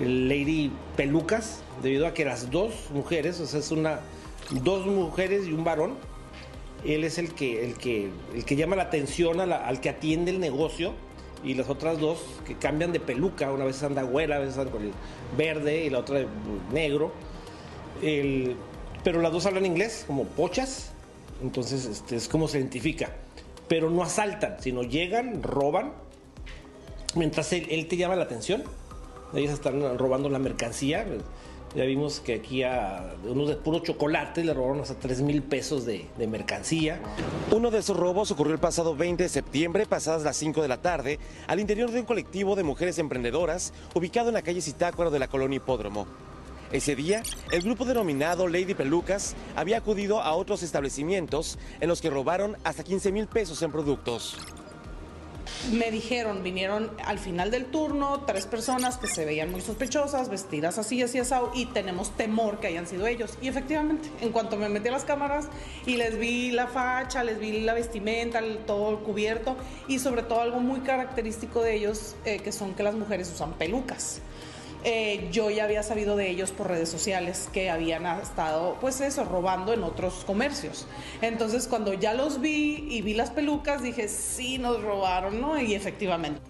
Lady 0.00 0.72
Pelucas, 0.96 1.62
debido 1.82 2.06
a 2.06 2.14
que 2.14 2.24
las 2.24 2.50
dos 2.50 2.72
mujeres, 2.90 3.38
o 3.40 3.46
sea, 3.46 3.60
es 3.60 3.70
una, 3.70 4.00
dos 4.62 4.86
mujeres 4.86 5.46
y 5.46 5.52
un 5.52 5.64
varón, 5.64 5.96
él 6.86 7.04
es 7.04 7.18
el 7.18 7.34
que, 7.34 7.66
el 7.66 7.74
que, 7.76 8.10
el 8.34 8.46
que 8.46 8.56
llama 8.56 8.76
la 8.76 8.84
atención 8.84 9.40
al 9.40 9.80
que 9.80 9.90
atiende 9.90 10.30
el 10.30 10.40
negocio 10.40 10.94
y 11.44 11.54
las 11.54 11.68
otras 11.68 11.98
dos 11.98 12.18
que 12.46 12.54
cambian 12.56 12.92
de 12.92 13.00
peluca, 13.00 13.50
una 13.52 13.64
vez 13.64 13.82
anda 13.82 14.02
güera, 14.02 14.36
a 14.36 14.38
veces 14.38 14.58
anda 14.58 14.70
con 14.70 14.82
el 14.82 14.92
verde 15.36 15.84
y 15.84 15.90
la 15.90 15.98
otra 15.98 16.24
negro. 16.72 17.12
El- 18.02 18.56
pero 19.04 19.20
las 19.20 19.32
dos 19.32 19.46
hablan 19.46 19.66
inglés, 19.66 20.04
como 20.06 20.24
pochas, 20.24 20.92
entonces 21.42 21.86
este, 21.86 22.16
es 22.16 22.28
como 22.28 22.46
se 22.48 22.58
identifica. 22.58 23.10
Pero 23.68 23.90
no 23.90 24.02
asaltan, 24.02 24.56
sino 24.60 24.82
llegan, 24.82 25.42
roban, 25.42 25.92
mientras 27.14 27.52
él, 27.52 27.66
él 27.70 27.88
te 27.88 27.96
llama 27.96 28.16
la 28.16 28.24
atención. 28.24 28.62
Ellos 29.34 29.52
están 29.52 29.98
robando 29.98 30.28
la 30.28 30.38
mercancía. 30.38 31.06
Ya 31.74 31.84
vimos 31.84 32.20
que 32.20 32.34
aquí 32.34 32.62
a 32.62 33.14
unos 33.24 33.48
de 33.48 33.56
puro 33.56 33.78
chocolate 33.78 34.44
le 34.44 34.52
robaron 34.52 34.80
hasta 34.80 34.94
3 34.94 35.22
mil 35.22 35.42
pesos 35.42 35.86
de, 35.86 36.06
de 36.18 36.26
mercancía. 36.26 37.00
Uno 37.50 37.70
de 37.70 37.78
esos 37.78 37.96
robos 37.96 38.30
ocurrió 38.30 38.52
el 38.52 38.60
pasado 38.60 38.94
20 38.94 39.22
de 39.22 39.28
septiembre, 39.28 39.86
pasadas 39.86 40.22
las 40.22 40.36
5 40.36 40.60
de 40.60 40.68
la 40.68 40.82
tarde, 40.82 41.18
al 41.46 41.60
interior 41.60 41.90
de 41.90 42.00
un 42.00 42.06
colectivo 42.06 42.56
de 42.56 42.62
mujeres 42.62 42.98
emprendedoras 42.98 43.72
ubicado 43.94 44.28
en 44.28 44.34
la 44.34 44.42
calle 44.42 44.60
Citácuaro 44.60 45.10
de 45.10 45.18
la 45.18 45.28
colonia 45.28 45.56
Hipódromo. 45.56 46.06
Ese 46.72 46.94
día, 46.94 47.22
el 47.50 47.62
grupo 47.62 47.84
denominado 47.84 48.48
Lady 48.48 48.74
Pelucas 48.74 49.34
había 49.56 49.78
acudido 49.78 50.22
a 50.22 50.34
otros 50.34 50.62
establecimientos 50.62 51.58
en 51.80 51.88
los 51.88 52.00
que 52.00 52.08
robaron 52.10 52.56
hasta 52.64 52.82
15 52.84 53.12
mil 53.12 53.26
pesos 53.26 53.60
en 53.62 53.72
productos. 53.72 54.38
Me 55.70 55.92
dijeron, 55.92 56.42
vinieron 56.42 56.90
al 57.04 57.20
final 57.20 57.52
del 57.52 57.66
turno 57.66 58.24
tres 58.26 58.46
personas 58.46 58.98
que 58.98 59.06
se 59.06 59.24
veían 59.24 59.52
muy 59.52 59.60
sospechosas, 59.60 60.28
vestidas 60.28 60.76
así, 60.76 61.02
así, 61.02 61.20
así, 61.20 61.34
y 61.54 61.66
tenemos 61.66 62.10
temor 62.16 62.58
que 62.58 62.66
hayan 62.66 62.86
sido 62.86 63.06
ellos. 63.06 63.38
Y 63.40 63.48
efectivamente, 63.48 64.10
en 64.20 64.32
cuanto 64.32 64.56
me 64.56 64.68
metí 64.68 64.88
a 64.88 64.92
las 64.92 65.04
cámaras 65.04 65.48
y 65.86 65.96
les 65.96 66.18
vi 66.18 66.50
la 66.50 66.66
facha, 66.66 67.22
les 67.22 67.38
vi 67.38 67.60
la 67.60 67.74
vestimenta, 67.74 68.40
todo 68.66 68.90
el 68.90 68.98
cubierto, 68.98 69.56
y 69.86 70.00
sobre 70.00 70.24
todo 70.24 70.40
algo 70.40 70.58
muy 70.58 70.80
característico 70.80 71.62
de 71.62 71.76
ellos, 71.76 72.16
eh, 72.24 72.40
que 72.40 72.50
son 72.50 72.74
que 72.74 72.82
las 72.82 72.96
mujeres 72.96 73.30
usan 73.32 73.52
pelucas. 73.52 74.20
Eh, 74.84 75.28
yo 75.30 75.48
ya 75.48 75.64
había 75.64 75.82
sabido 75.84 76.16
de 76.16 76.28
ellos 76.28 76.50
por 76.50 76.68
redes 76.68 76.88
sociales 76.88 77.48
que 77.52 77.70
habían 77.70 78.04
estado, 78.20 78.76
pues 78.80 79.00
eso, 79.00 79.24
robando 79.24 79.72
en 79.72 79.84
otros 79.84 80.24
comercios. 80.26 80.86
Entonces, 81.20 81.68
cuando 81.68 81.92
ya 81.94 82.14
los 82.14 82.40
vi 82.40 82.86
y 82.90 83.00
vi 83.02 83.14
las 83.14 83.30
pelucas, 83.30 83.82
dije, 83.82 84.08
sí, 84.08 84.58
nos 84.58 84.82
robaron, 84.82 85.40
¿no? 85.40 85.60
Y 85.60 85.74
efectivamente. 85.74 86.40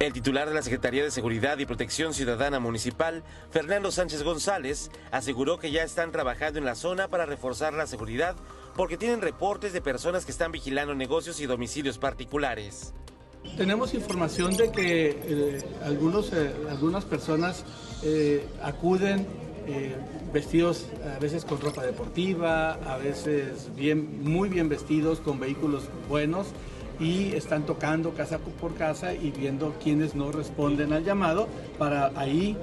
El 0.00 0.12
titular 0.12 0.48
de 0.48 0.54
la 0.54 0.62
Secretaría 0.62 1.04
de 1.04 1.10
Seguridad 1.10 1.58
y 1.58 1.66
Protección 1.66 2.14
Ciudadana 2.14 2.58
Municipal, 2.58 3.22
Fernando 3.50 3.92
Sánchez 3.92 4.24
González, 4.24 4.90
aseguró 5.12 5.58
que 5.58 5.70
ya 5.70 5.82
están 5.84 6.10
trabajando 6.10 6.58
en 6.58 6.64
la 6.64 6.74
zona 6.74 7.08
para 7.08 7.26
reforzar 7.26 7.74
la 7.74 7.86
seguridad 7.86 8.34
porque 8.74 8.96
tienen 8.96 9.22
reportes 9.22 9.72
de 9.72 9.80
personas 9.80 10.24
que 10.24 10.32
están 10.32 10.50
vigilando 10.50 10.94
negocios 10.94 11.38
y 11.40 11.46
domicilios 11.46 11.98
particulares. 11.98 12.92
Tenemos 13.56 13.94
información 13.94 14.56
de 14.56 14.72
que 14.72 15.10
eh, 15.10 15.62
algunos, 15.84 16.32
eh, 16.32 16.50
algunas 16.68 17.04
personas 17.04 17.64
eh, 18.02 18.44
acuden 18.62 19.26
vestidos 20.30 20.88
a 21.16 21.18
veces 21.20 21.46
con 21.46 21.58
ropa 21.58 21.82
deportiva, 21.82 22.72
a 22.72 22.98
veces 22.98 23.70
bien, 23.74 24.22
muy 24.22 24.50
bien 24.50 24.68
vestidos, 24.68 25.20
con 25.20 25.40
vehículos 25.40 25.84
buenos 26.06 26.48
y 27.00 27.32
están 27.32 27.64
tocando 27.64 28.12
casa 28.12 28.38
por 28.38 28.74
casa 28.74 29.14
y 29.14 29.30
viendo 29.30 29.74
quiénes 29.82 30.14
no 30.14 30.30
responden 30.32 30.92
al 30.92 31.02
llamado 31.02 31.48
para 31.78 32.12
ahí 32.14 32.58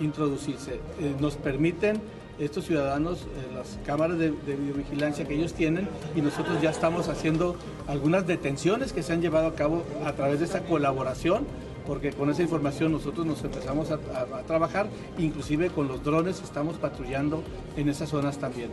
introducirse. 0.00 0.78
Nos 1.18 1.34
permiten 1.34 2.00
estos 2.38 2.64
ciudadanos 2.66 3.20
eh, 3.22 3.54
las 3.54 3.78
cámaras 3.86 4.18
de, 4.18 4.30
de 4.30 4.56
videovigilancia 4.56 5.26
que 5.26 5.34
ellos 5.34 5.52
tienen 5.54 5.88
y 6.16 6.20
nosotros 6.20 6.60
ya 6.60 6.70
estamos 6.70 7.08
haciendo 7.08 7.56
algunas 7.86 8.26
detenciones 8.26 8.92
que 8.92 9.02
se 9.02 9.12
han 9.12 9.20
llevado 9.22 9.46
a 9.46 9.54
cabo 9.54 9.84
a 10.04 10.12
través 10.12 10.38
de 10.40 10.46
esa 10.46 10.60
colaboración 10.64 11.46
porque 11.86 12.12
con 12.12 12.30
esa 12.30 12.42
información 12.42 12.92
nosotros 12.92 13.26
nos 13.26 13.44
empezamos 13.44 13.90
a, 13.90 13.94
a- 14.14 14.38
a 14.38 14.42
trabajar, 14.44 14.88
inclusive 15.18 15.68
con 15.68 15.86
los 15.86 16.02
drones 16.02 16.40
estamos 16.42 16.76
patrullando 16.76 17.42
en 17.76 17.88
esas 17.90 18.08
zonas 18.08 18.38
también. 18.38 18.70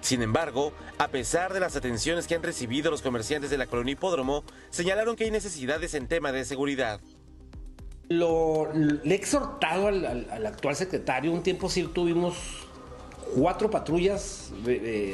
Sin 0.00 0.22
embargo, 0.22 0.72
a 0.96 1.08
pesar 1.08 1.52
de 1.52 1.60
las 1.60 1.76
atenciones 1.76 2.26
que 2.26 2.34
han 2.34 2.42
recibido 2.42 2.90
los 2.90 3.02
comerciantes 3.02 3.50
de 3.50 3.58
la 3.58 3.66
colonia 3.66 3.92
Hipódromo, 3.92 4.44
señalaron 4.70 5.14
que 5.14 5.24
hay 5.24 5.30
necesidades 5.30 5.92
en 5.92 6.08
tema 6.08 6.32
de 6.32 6.46
seguridad. 6.46 7.00
Lo, 8.10 8.72
le 8.72 9.14
he 9.14 9.16
exhortado 9.16 9.86
al, 9.86 10.04
al- 10.04 10.26
al 10.32 10.44
actual 10.46 10.74
secretario, 10.74 11.30
un 11.30 11.44
tiempo 11.44 11.70
sí 11.70 11.84
tuvimos 11.84 12.34
cuatro 13.36 13.70
patrullas 13.70 14.50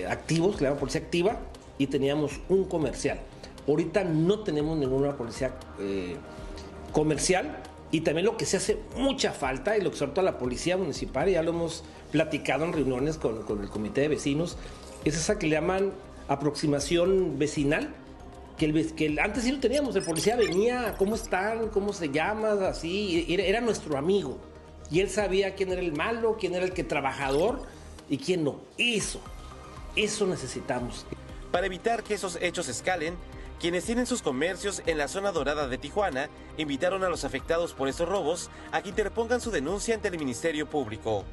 activos, 0.08 0.56
que 0.56 0.62
le 0.62 0.68
llaman 0.70 0.80
policía 0.80 1.02
activa, 1.02 1.38
y 1.76 1.88
teníamos 1.88 2.40
un 2.48 2.64
comercial. 2.64 3.20
Ahorita 3.68 4.02
no 4.02 4.38
tenemos 4.44 4.78
ninguna 4.78 5.14
policía 5.14 5.52
eh, 5.78 6.16
comercial 6.92 7.58
y 7.90 8.00
también 8.00 8.24
lo 8.24 8.38
que 8.38 8.46
se 8.46 8.56
hace 8.56 8.78
mucha 8.96 9.32
falta, 9.32 9.76
y 9.76 9.82
lo 9.82 9.90
exhorto 9.90 10.22
a 10.22 10.24
la 10.24 10.38
policía 10.38 10.78
municipal, 10.78 11.28
ya 11.28 11.42
lo 11.42 11.50
hemos 11.50 11.84
platicado 12.12 12.64
en 12.64 12.72
reuniones 12.72 13.18
con, 13.18 13.42
con 13.42 13.62
el 13.62 13.68
comité 13.68 14.00
de 14.00 14.08
vecinos, 14.08 14.56
es 15.04 15.18
esa 15.18 15.38
que 15.38 15.48
le 15.48 15.52
llaman 15.56 15.92
aproximación 16.28 17.38
vecinal, 17.38 17.92
que, 18.56 18.66
el, 19.06 19.18
antes 19.18 19.44
sí 19.44 19.52
lo 19.52 19.60
teníamos, 19.60 19.94
el 19.96 20.02
policía 20.02 20.36
venía, 20.36 20.94
¿cómo 20.98 21.14
están? 21.14 21.68
¿Cómo 21.68 21.92
se 21.92 22.08
llama? 22.10 22.52
Así, 22.68 23.26
era, 23.28 23.42
era 23.42 23.60
nuestro 23.60 23.98
amigo. 23.98 24.38
Y 24.90 25.00
él 25.00 25.10
sabía 25.10 25.54
quién 25.54 25.72
era 25.72 25.80
el 25.80 25.92
malo, 25.92 26.36
quién 26.38 26.54
era 26.54 26.64
el 26.64 26.72
que 26.72 26.84
trabajador 26.84 27.62
y 28.08 28.18
quién 28.18 28.44
no. 28.44 28.60
Eso, 28.78 29.20
eso 29.94 30.26
necesitamos. 30.26 31.06
Para 31.50 31.66
evitar 31.66 32.02
que 32.02 32.14
esos 32.14 32.38
hechos 32.40 32.68
escalen, 32.68 33.16
quienes 33.60 33.84
tienen 33.84 34.06
sus 34.06 34.22
comercios 34.22 34.82
en 34.86 34.98
la 34.98 35.08
zona 35.08 35.32
dorada 35.32 35.68
de 35.68 35.78
Tijuana 35.78 36.28
invitaron 36.58 37.04
a 37.04 37.08
los 37.08 37.24
afectados 37.24 37.72
por 37.72 37.88
estos 37.88 38.08
robos 38.08 38.50
a 38.70 38.82
que 38.82 38.90
interpongan 38.90 39.40
su 39.40 39.50
denuncia 39.50 39.94
ante 39.94 40.08
el 40.08 40.18
Ministerio 40.18 40.68
Público. 40.68 41.24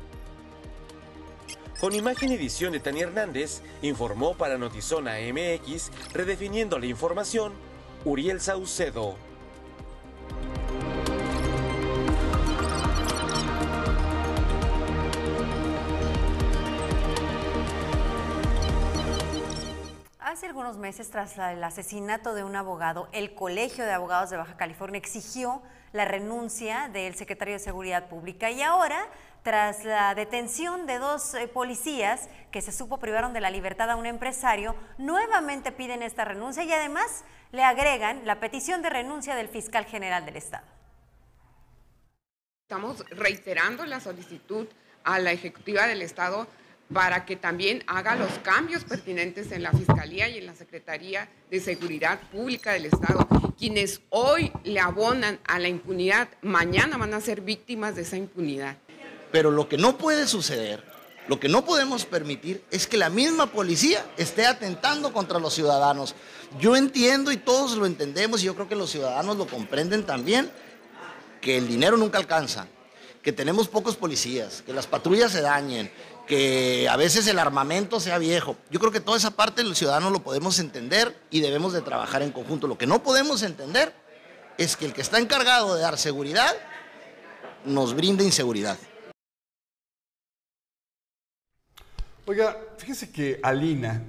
Con 1.83 1.93
imagen 1.93 2.31
y 2.31 2.35
edición 2.35 2.71
de 2.71 2.79
Tania 2.79 3.03
Hernández, 3.03 3.61
informó 3.81 4.35
para 4.35 4.57
Notizona 4.57 5.15
MX, 5.19 5.91
redefiniendo 6.13 6.79
la 6.79 6.85
información, 6.85 7.51
Uriel 8.05 8.39
Saucedo. 8.39 9.17
Hace 20.19 20.45
algunos 20.45 20.77
meses, 20.77 21.11
tras 21.11 21.37
el 21.37 21.61
asesinato 21.61 22.33
de 22.33 22.45
un 22.45 22.55
abogado, 22.55 23.09
el 23.11 23.35
Colegio 23.35 23.83
de 23.83 23.91
Abogados 23.91 24.29
de 24.29 24.37
Baja 24.37 24.55
California 24.55 24.99
exigió 24.99 25.61
la 25.91 26.05
renuncia 26.05 26.89
del 26.93 27.13
secretario 27.15 27.55
de 27.55 27.59
Seguridad 27.59 28.07
Pública 28.07 28.49
y 28.49 28.61
ahora, 28.61 29.05
tras 29.43 29.83
la 29.83 30.15
detención 30.15 30.87
de 30.87 30.99
dos 30.99 31.33
eh, 31.33 31.47
policías 31.47 32.29
que 32.51 32.61
se 32.61 32.71
supo 32.71 32.97
privaron 32.97 33.33
de 33.33 33.41
la 33.41 33.51
libertad 33.51 33.89
a 33.89 33.95
un 33.95 34.05
empresario, 34.05 34.75
nuevamente 34.97 35.71
piden 35.71 36.01
esta 36.01 36.25
renuncia 36.25 36.63
y 36.63 36.71
además 36.71 37.23
le 37.51 37.63
agregan 37.63 38.25
la 38.25 38.39
petición 38.39 38.81
de 38.81 38.89
renuncia 38.89 39.35
del 39.35 39.49
fiscal 39.49 39.85
general 39.85 40.25
del 40.25 40.37
Estado. 40.37 40.65
Estamos 42.63 43.05
reiterando 43.09 43.85
la 43.85 43.99
solicitud 43.99 44.67
a 45.03 45.19
la 45.19 45.31
Ejecutiva 45.33 45.85
del 45.85 46.01
Estado 46.01 46.47
para 46.91 47.25
que 47.25 47.35
también 47.35 47.83
haga 47.87 48.15
los 48.15 48.31
cambios 48.39 48.83
pertinentes 48.83 49.51
en 49.51 49.63
la 49.63 49.71
Fiscalía 49.71 50.29
y 50.29 50.37
en 50.37 50.45
la 50.45 50.55
Secretaría 50.55 51.27
de 51.49 51.59
Seguridad 51.59 52.19
Pública 52.31 52.73
del 52.73 52.85
Estado. 52.85 53.27
Quienes 53.57 54.01
hoy 54.09 54.51
le 54.63 54.79
abonan 54.79 55.39
a 55.45 55.59
la 55.59 55.67
impunidad, 55.67 56.29
mañana 56.41 56.97
van 56.97 57.13
a 57.13 57.21
ser 57.21 57.41
víctimas 57.41 57.95
de 57.95 58.03
esa 58.03 58.17
impunidad. 58.17 58.77
Pero 59.33 59.49
lo 59.49 59.67
que 59.67 59.79
no 59.79 59.97
puede 59.97 60.27
suceder, 60.27 60.83
lo 61.27 61.39
que 61.39 61.49
no 61.49 61.65
podemos 61.65 62.05
permitir 62.05 62.63
es 62.69 62.85
que 62.85 62.97
la 62.97 63.09
misma 63.09 63.47
policía 63.47 64.05
esté 64.15 64.45
atentando 64.45 65.11
contra 65.11 65.39
los 65.39 65.55
ciudadanos. 65.55 66.13
Yo 66.59 66.75
entiendo 66.75 67.31
y 67.31 67.37
todos 67.37 67.75
lo 67.75 67.87
entendemos 67.87 68.43
y 68.43 68.45
yo 68.45 68.53
creo 68.53 68.69
que 68.69 68.75
los 68.75 68.91
ciudadanos 68.91 69.35
lo 69.37 69.47
comprenden 69.47 70.05
también, 70.05 70.51
que 71.41 71.57
el 71.57 71.67
dinero 71.67 71.97
nunca 71.97 72.19
alcanza, 72.19 72.67
que 73.23 73.33
tenemos 73.33 73.67
pocos 73.67 73.95
policías, 73.95 74.61
que 74.61 74.71
las 74.71 74.85
patrullas 74.85 75.31
se 75.31 75.41
dañen, 75.41 75.91
que 76.27 76.87
a 76.87 76.95
veces 76.95 77.25
el 77.25 77.39
armamento 77.39 77.99
sea 77.99 78.19
viejo. 78.19 78.55
Yo 78.69 78.79
creo 78.79 78.91
que 78.91 78.99
toda 78.99 79.17
esa 79.17 79.31
parte 79.31 79.63
los 79.63 79.79
ciudadanos 79.79 80.11
lo 80.11 80.21
podemos 80.21 80.59
entender 80.59 81.19
y 81.31 81.39
debemos 81.39 81.73
de 81.73 81.81
trabajar 81.81 82.21
en 82.21 82.31
conjunto. 82.31 82.67
Lo 82.67 82.77
que 82.77 82.85
no 82.85 83.01
podemos 83.01 83.41
entender 83.41 83.95
es 84.59 84.77
que 84.77 84.85
el 84.85 84.93
que 84.93 85.01
está 85.01 85.17
encargado 85.17 85.73
de 85.73 85.81
dar 85.81 85.97
seguridad 85.97 86.55
nos 87.65 87.95
brinda 87.95 88.23
inseguridad. 88.23 88.77
Oiga, 92.25 92.57
fíjese 92.77 93.11
que 93.11 93.41
Alina, 93.43 94.01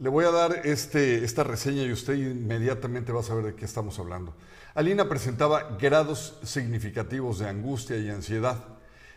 le 0.00 0.08
voy 0.08 0.24
a 0.24 0.32
dar 0.32 0.66
este, 0.66 1.24
esta 1.24 1.44
reseña 1.44 1.84
y 1.84 1.92
usted 1.92 2.14
inmediatamente 2.14 3.12
va 3.12 3.20
a 3.20 3.22
saber 3.22 3.44
de 3.44 3.54
qué 3.54 3.64
estamos 3.64 3.96
hablando. 4.00 4.34
Alina 4.74 5.08
presentaba 5.08 5.76
grados 5.80 6.36
significativos 6.42 7.38
de 7.38 7.48
angustia 7.48 7.96
y 7.96 8.10
ansiedad. 8.10 8.56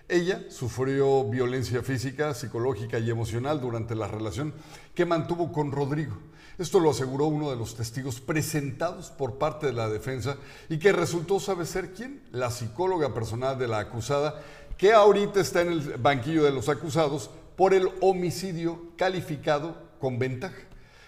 Ella 0.08 0.44
sufrió 0.52 1.28
violencia 1.28 1.82
física, 1.82 2.36
psicológica 2.36 3.00
y 3.00 3.10
emocional 3.10 3.60
durante 3.60 3.96
la 3.96 4.08
relación 4.08 4.54
que 4.94 5.08
mantuvo 5.08 5.52
con 5.52 5.72
Rodrigo. 5.72 6.16
Esto 6.60 6.80
lo 6.80 6.92
aseguró 6.92 7.26
uno 7.26 7.50
de 7.50 7.58
los 7.58 7.76
testigos 7.76 8.22
presentados 8.22 9.10
por 9.10 9.40
parte 9.40 9.66
de 9.66 9.74
la 9.74 9.90
defensa 9.90 10.38
y 10.70 10.78
que 10.78 10.92
resultó, 10.92 11.40
¿sabe 11.40 11.66
ser 11.66 11.94
quién? 11.94 12.22
La 12.32 12.52
psicóloga 12.52 13.16
personal 13.16 13.58
de 13.58 13.68
la 13.68 13.80
acusada, 13.80 14.40
que 14.78 14.94
ahorita 14.94 15.40
está 15.40 15.62
en 15.62 15.70
el 15.70 15.98
banquillo 15.98 16.44
de 16.44 16.52
los 16.52 16.70
acusados 16.70 17.32
por 17.56 17.74
el 17.74 17.90
homicidio 18.02 18.92
calificado 18.98 19.78
con 20.00 20.20
ventaja. 20.20 20.58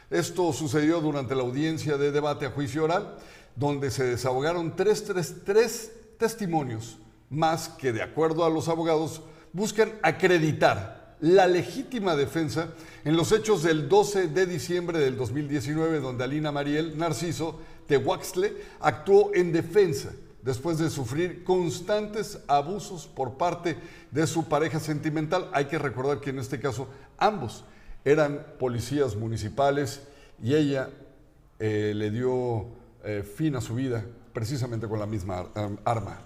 Esto 0.10 0.54
sucedió 0.54 1.02
durante 1.02 1.36
la 1.36 1.42
audiencia 1.42 1.98
de 1.98 2.12
debate 2.12 2.46
a 2.46 2.52
juicio 2.52 2.84
oral, 2.84 3.18
donde 3.56 3.90
se 3.92 4.04
desahogaron 4.04 4.75
tres, 4.75 5.04
tres- 5.06 5.36
tres 5.44 5.92
testimonios 6.18 6.98
más 7.30 7.70
que, 7.70 7.92
de 7.92 8.04
acuerdo 8.04 8.46
a 8.46 8.50
los 8.50 8.68
abogados, 8.68 9.22
buscan 9.54 9.94
acreditar 10.04 11.16
la 11.22 11.48
legítima 11.48 12.16
defensa 12.16 12.70
en 13.04 13.16
los 13.16 13.32
hechos 13.32 13.64
del 13.64 13.88
12 13.90 14.28
de 14.28 14.46
diciembre 14.46 15.00
del 15.00 15.18
2019, 15.18 16.00
donde 16.00 16.24
Alina 16.24 16.52
Mariel 16.52 16.98
Narciso 16.98 17.60
Tehuaxtle 17.88 18.54
actuó 18.82 19.32
en 19.34 19.52
defensa 19.54 20.12
después 20.46 20.78
de 20.78 20.90
sufrir 20.90 21.44
constantes 21.44 22.40
abusos 22.48 23.08
por 23.08 23.34
parte 23.38 23.75
de 24.12 24.28
su 24.28 24.48
pareja 24.48 24.80
sentimental. 24.80 25.50
Hay 25.54 25.66
que 25.66 25.80
recordar 25.80 26.22
que 26.22 26.30
en 26.30 26.40
este 26.40 26.60
caso 26.60 26.88
ambos 27.18 27.66
eran 28.06 28.46
policías 28.60 29.16
municipales 29.16 30.02
y 30.42 30.54
ella 30.56 30.90
eh, 31.60 31.94
le 31.96 32.12
dio 32.12 32.68
eh, 33.04 33.24
fin 33.24 33.56
a 33.56 33.62
su 33.62 33.74
vida 33.75 34.06
precisamente 34.34 34.88
con 34.88 35.00
la 35.00 35.08
misma 35.08 35.40
ar- 35.56 35.72
arma. 35.84 36.20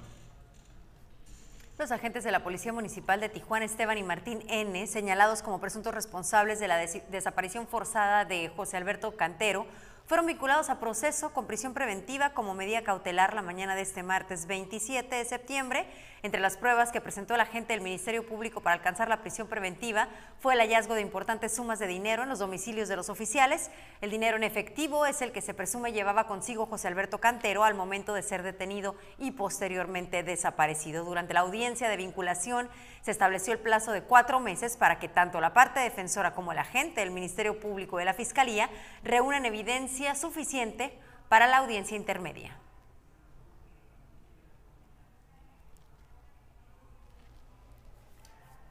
Los 1.78 1.92
agentes 1.92 2.26
de 2.26 2.32
la 2.32 2.44
Policía 2.44 2.74
Municipal 2.74 3.22
de 3.22 3.30
Tijuana, 3.30 3.64
Esteban 3.64 3.98
y 3.98 4.04
Martín 4.04 4.44
N., 4.50 4.86
señalados 4.88 5.42
como 5.42 5.62
presuntos 5.62 5.94
responsables 5.96 6.60
de 6.60 6.68
la 6.68 6.76
des- 6.76 7.04
desaparición 7.10 7.68
forzada 7.68 8.26
de 8.26 8.50
José 8.54 8.76
Alberto 8.76 9.16
Cantero, 9.16 9.66
fueron 10.10 10.25
vinculados 10.25 10.72
a 10.72 10.80
proceso 10.80 11.32
con 11.34 11.46
prisión 11.46 11.75
preventiva 11.75 12.32
como 12.32 12.56
medida 12.56 12.82
cautelar 12.82 13.36
la 13.36 13.44
mañana 13.44 13.75
de 13.75 13.84
este 13.84 14.01
martes 14.01 14.48
27 14.48 15.16
de 15.16 15.24
septiembre. 15.24 15.86
Entre 16.24 16.42
las 16.42 16.58
pruebas 16.58 16.92
que 16.92 17.00
presentó 17.00 17.36
el 17.36 17.42
agente 17.42 17.74
del 17.74 17.82
Ministerio 17.82 18.28
Público 18.28 18.60
para 18.60 18.74
alcanzar 18.74 19.08
la 19.08 19.22
prisión 19.22 19.48
preventiva 19.48 20.10
fue 20.39 20.56
el 20.56 20.60
hallazgo 20.60 20.96
de 20.96 21.01
importantes 21.01 21.56
sumas 21.56 21.78
de 21.78 21.86
dinero 21.86 22.24
en 22.24 22.30
los 22.30 22.39
domicilios 22.39 22.89
de 22.89 22.96
los 22.96 23.10
oficiales. 23.10 23.70
El 24.01 24.10
dinero 24.10 24.36
en 24.36 24.44
efectivo 24.44 25.06
es 25.06 25.22
el 25.22 25.32
que 25.32 25.42
se 25.42 25.54
presume 25.54 25.94
llevaba 25.94 26.25
consigo 26.25 26.66
José 26.66 26.88
Alberto 26.88 27.20
Cantero 27.20 27.63
al 27.63 27.75
momento 27.75 28.16
de 28.16 28.24
ser 28.24 28.42
detenido 28.42 28.96
y 29.20 29.32
posteriormente 29.32 30.24
desaparecido. 30.24 31.06
Durante 31.06 31.36
la 31.36 31.42
audiencia 31.42 31.88
de 31.88 31.98
vinculación 31.98 32.68
se 33.01 33.12
estableció 33.12 33.54
el 33.54 33.60
plazo 33.60 33.92
de 33.92 34.01
cuatro 34.01 34.39
meses 34.39 34.75
para 34.75 34.98
que 34.98 35.08
tanto 35.08 35.39
la 35.39 35.54
parte 35.54 35.80
defensora 35.80 36.34
como 36.34 36.51
el 36.51 36.58
agente 36.58 37.00
del 37.00 37.12
Ministerio 37.12 37.60
Público 37.60 37.98
de 37.98 38.06
la 38.06 38.13
Fiscalía 38.13 38.70
reúnan 39.04 39.46
evidencia 39.46 39.99
suficiente 40.15 40.98
para 41.27 41.48
la 41.48 41.58
audiencia 41.58 41.96
intermedia. 41.96 42.56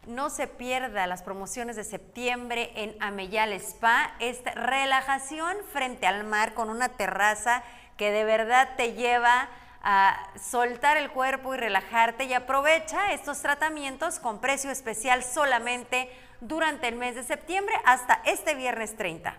No 0.07 0.31
se 0.31 0.47
pierda 0.47 1.07
las 1.07 1.23
promociones 1.23 1.77
de 1.77 1.85
septiembre 1.85 2.73
en 2.77 2.97
Ameyal 3.03 3.53
Spa, 3.53 4.15
esta 4.21 4.53
relajación 4.53 5.55
frente 5.71 6.07
al 6.07 6.25
mar 6.25 6.55
con 6.55 6.71
una 6.71 6.89
terraza 6.89 7.63
que 7.99 8.11
de 8.11 8.25
verdad 8.25 8.71
te 8.79 8.95
lleva 8.95 9.51
a 9.83 10.31
soltar 10.39 10.97
el 10.97 11.11
cuerpo 11.11 11.55
y 11.55 11.59
relajarte 11.59 12.25
y 12.25 12.33
aprovecha 12.33 13.13
estos 13.13 13.43
tratamientos 13.43 14.19
con 14.19 14.41
precio 14.41 14.71
especial 14.71 15.23
solamente 15.23 16.11
durante 16.41 16.89
el 16.89 16.97
mes 16.97 17.15
de 17.15 17.23
septiembre 17.23 17.75
hasta 17.85 18.23
este 18.25 18.55
viernes 18.55 18.97
30. 18.97 19.37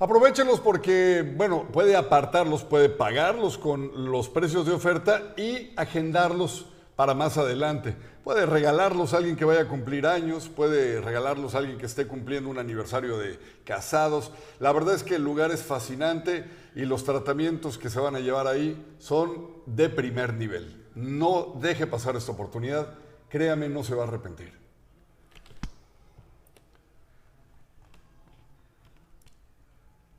Aprovechenlos 0.00 0.60
porque, 0.60 1.28
bueno, 1.36 1.66
puede 1.72 1.96
apartarlos, 1.96 2.62
puede 2.62 2.88
pagarlos 2.88 3.58
con 3.58 4.10
los 4.12 4.28
precios 4.28 4.64
de 4.64 4.72
oferta 4.72 5.34
y 5.36 5.72
agendarlos 5.76 6.66
para 6.94 7.14
más 7.14 7.36
adelante. 7.36 7.96
Puede 8.22 8.46
regalarlos 8.46 9.12
a 9.12 9.16
alguien 9.16 9.34
que 9.34 9.44
vaya 9.44 9.62
a 9.62 9.68
cumplir 9.68 10.06
años, 10.06 10.48
puede 10.48 11.00
regalarlos 11.00 11.54
a 11.54 11.58
alguien 11.58 11.78
que 11.78 11.86
esté 11.86 12.06
cumpliendo 12.06 12.48
un 12.48 12.58
aniversario 12.58 13.18
de 13.18 13.40
casados. 13.64 14.30
La 14.60 14.70
verdad 14.72 14.94
es 14.94 15.02
que 15.02 15.16
el 15.16 15.24
lugar 15.24 15.50
es 15.50 15.64
fascinante 15.64 16.44
y 16.76 16.84
los 16.84 17.02
tratamientos 17.02 17.76
que 17.76 17.90
se 17.90 17.98
van 17.98 18.14
a 18.14 18.20
llevar 18.20 18.46
ahí 18.46 18.80
son 18.98 19.48
de 19.66 19.88
primer 19.88 20.34
nivel. 20.34 20.86
No 20.94 21.54
deje 21.60 21.88
pasar 21.88 22.14
esta 22.14 22.30
oportunidad, 22.30 22.94
créame, 23.28 23.68
no 23.68 23.82
se 23.82 23.96
va 23.96 24.04
a 24.04 24.06
arrepentir. 24.06 24.67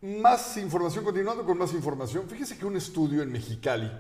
Más 0.02 0.56
información, 0.56 1.04
continuando 1.04 1.44
con 1.44 1.58
más 1.58 1.74
información. 1.74 2.30
Fíjese 2.30 2.58
que 2.58 2.66
un 2.66 2.78
estudio 2.78 3.22
en 3.22 3.34
Mexicali 3.34 3.92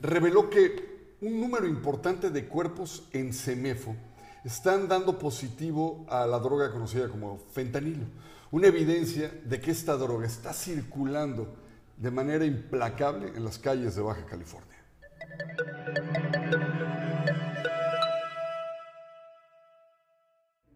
reveló 0.00 0.48
que 0.48 1.16
un 1.20 1.38
número 1.38 1.66
importante 1.66 2.30
de 2.30 2.46
cuerpos 2.46 3.06
en 3.12 3.34
CEMEFO 3.34 3.94
están 4.44 4.88
dando 4.88 5.18
positivo 5.18 6.06
a 6.08 6.26
la 6.26 6.38
droga 6.38 6.70
conocida 6.72 7.10
como 7.10 7.36
fentanilo. 7.52 8.06
Una 8.50 8.68
evidencia 8.68 9.30
de 9.44 9.60
que 9.60 9.72
esta 9.72 9.94
droga 9.98 10.26
está 10.26 10.54
circulando 10.54 11.54
de 11.98 12.10
manera 12.10 12.46
implacable 12.46 13.28
en 13.36 13.44
las 13.44 13.58
calles 13.58 13.94
de 13.94 14.00
Baja 14.00 14.24
California. 14.24 14.78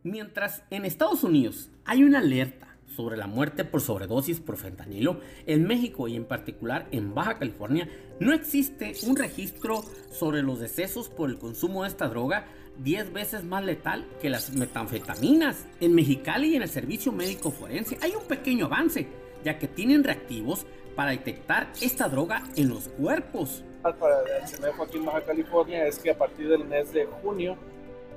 Mientras 0.02 0.62
en 0.68 0.84
Estados 0.84 1.24
Unidos 1.24 1.70
hay 1.86 2.04
una 2.04 2.18
alerta 2.18 2.75
sobre 2.96 3.16
la 3.16 3.26
muerte 3.26 3.64
por 3.64 3.80
sobredosis 3.80 4.40
por 4.40 4.56
fentanilo, 4.56 5.20
en 5.46 5.66
México 5.66 6.08
y 6.08 6.16
en 6.16 6.24
particular 6.24 6.86
en 6.90 7.14
Baja 7.14 7.38
California 7.38 7.88
no 8.18 8.32
existe 8.32 8.94
un 9.06 9.16
registro 9.16 9.84
sobre 10.10 10.42
los 10.42 10.58
decesos 10.58 11.08
por 11.08 11.28
el 11.28 11.38
consumo 11.38 11.82
de 11.82 11.90
esta 11.90 12.08
droga 12.08 12.46
10 12.78 13.12
veces 13.12 13.44
más 13.44 13.64
letal 13.64 14.06
que 14.20 14.30
las 14.30 14.52
metanfetaminas. 14.52 15.66
En 15.80 15.94
Mexicali 15.94 16.52
y 16.52 16.56
en 16.56 16.62
el 16.62 16.68
servicio 16.68 17.12
médico 17.12 17.50
forense 17.50 17.98
hay 18.02 18.12
un 18.14 18.24
pequeño 18.26 18.66
avance, 18.66 19.06
ya 19.44 19.58
que 19.58 19.68
tienen 19.68 20.04
reactivos 20.04 20.66
para 20.94 21.10
detectar 21.10 21.70
esta 21.80 22.08
droga 22.08 22.42
en 22.56 22.68
los 22.68 22.88
cuerpos. 22.88 23.62
para 23.82 24.20
el 24.40 24.48
CEMEFO 24.48 24.82
aquí 24.82 24.96
en 24.96 25.04
Baja 25.04 25.22
California 25.22 25.86
es 25.86 25.98
que 25.98 26.10
a 26.10 26.18
partir 26.18 26.48
del 26.48 26.64
mes 26.64 26.92
de 26.92 27.06
junio, 27.06 27.56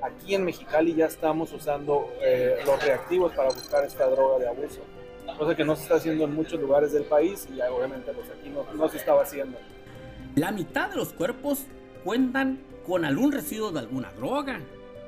aquí 0.02 0.34
en 0.34 0.44
Mexicali 0.44 0.94
ya 0.94 1.06
estamos 1.06 1.52
usando 1.52 2.12
eh, 2.20 2.58
los 2.64 2.82
reactivos 2.82 3.32
para 3.32 3.48
buscar 3.48 3.84
esta 3.84 4.08
droga 4.08 4.38
de 4.38 4.48
abuso, 4.48 4.80
cosa 5.38 5.54
que 5.54 5.64
no 5.64 5.76
se 5.76 5.82
está 5.82 5.96
haciendo 5.96 6.24
en 6.24 6.34
muchos 6.34 6.60
lugares 6.60 6.92
del 6.92 7.04
país 7.04 7.48
y 7.54 7.60
obviamente 7.60 8.12
pues 8.12 8.28
aquí 8.30 8.48
no, 8.50 8.64
no 8.74 8.88
se 8.88 8.96
estaba 8.96 9.22
haciendo. 9.22 9.58
La 10.36 10.52
mitad 10.52 10.90
de 10.90 10.96
los 10.96 11.12
cuerpos 11.12 11.64
cuentan 12.04 12.60
con 12.86 13.04
algún 13.04 13.32
residuo 13.32 13.70
de 13.72 13.80
alguna 13.80 14.12
droga. 14.12 14.60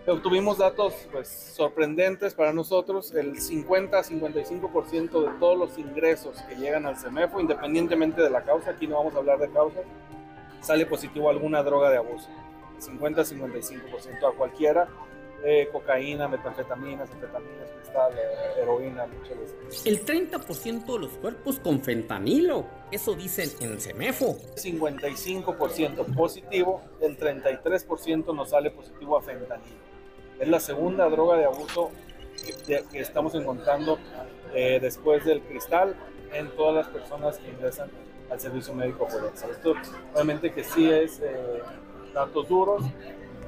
Obtuvimos 0.07 0.59
datos 0.59 0.95
pues, 1.13 1.29
sorprendentes 1.29 2.35
para 2.35 2.53
nosotros. 2.53 3.15
El 3.15 3.37
50-55% 3.37 5.25
de 5.25 5.39
todos 5.39 5.57
los 5.57 5.79
ingresos 5.79 6.41
que 6.49 6.57
llegan 6.57 6.87
al 6.87 6.97
CEMEFO, 6.97 7.41
independientemente 7.41 8.21
de 8.21 8.31
la 8.31 8.43
causa, 8.43 8.73
aquí 8.73 8.89
no 8.89 8.97
vamos 8.97 9.15
a 9.15 9.19
hablar 9.19 9.39
de 9.39 9.49
causas, 9.51 9.85
sale 10.61 10.87
positivo 10.87 11.31
alguna 11.31 11.63
droga 11.63 11.91
de 11.91 11.99
abuso. 11.99 12.29
50-55% 12.83 14.29
a 14.29 14.37
cualquiera. 14.37 14.89
eh, 15.45 15.69
cocaína, 15.73 16.29
metanfetaminas, 16.29 17.11
anfetaminas, 17.11 17.69
cristal, 17.77 18.13
heroína, 18.61 19.07
muchas 19.07 19.39
veces. 19.41 19.87
El 19.87 20.05
30% 20.05 20.87
de 20.93 20.99
los 21.01 21.11
cuerpos 21.19 21.59
con 21.59 21.83
fentanilo, 21.83 22.65
eso 22.93 23.15
dicen 23.15 23.51
en 23.61 23.81
CEMEFO. 23.81 24.37
55% 24.55 26.15
positivo, 26.15 26.81
el 27.01 27.19
33% 27.19 28.35
nos 28.35 28.51
sale 28.51 28.71
positivo 28.71 29.17
a 29.17 29.23
fentanilo. 29.23 29.77
Es 30.39 30.49
la 30.49 30.61
segunda 30.61 31.09
droga 31.09 31.37
de 31.37 31.45
abuso 31.47 31.91
que, 32.67 32.85
que 32.91 33.01
estamos 33.01 33.35
encontrando 33.35 33.99
eh, 34.55 34.79
después 34.81 35.25
del 35.25 35.41
cristal 35.43 35.97
en 36.33 36.51
todas 36.57 36.75
las 36.75 36.87
personas 36.89 37.39
que 37.39 37.49
ingresan 37.51 37.91
al 38.31 38.41
servicio 38.41 38.75
médico 38.75 39.09
forense. 39.09 39.51
Esto 39.51 39.75
obviamente 40.15 40.53
que 40.53 40.65
sí 40.65 40.89
es 40.91 41.21
eh, 41.21 41.63
datos 42.13 42.49
duros. 42.49 42.83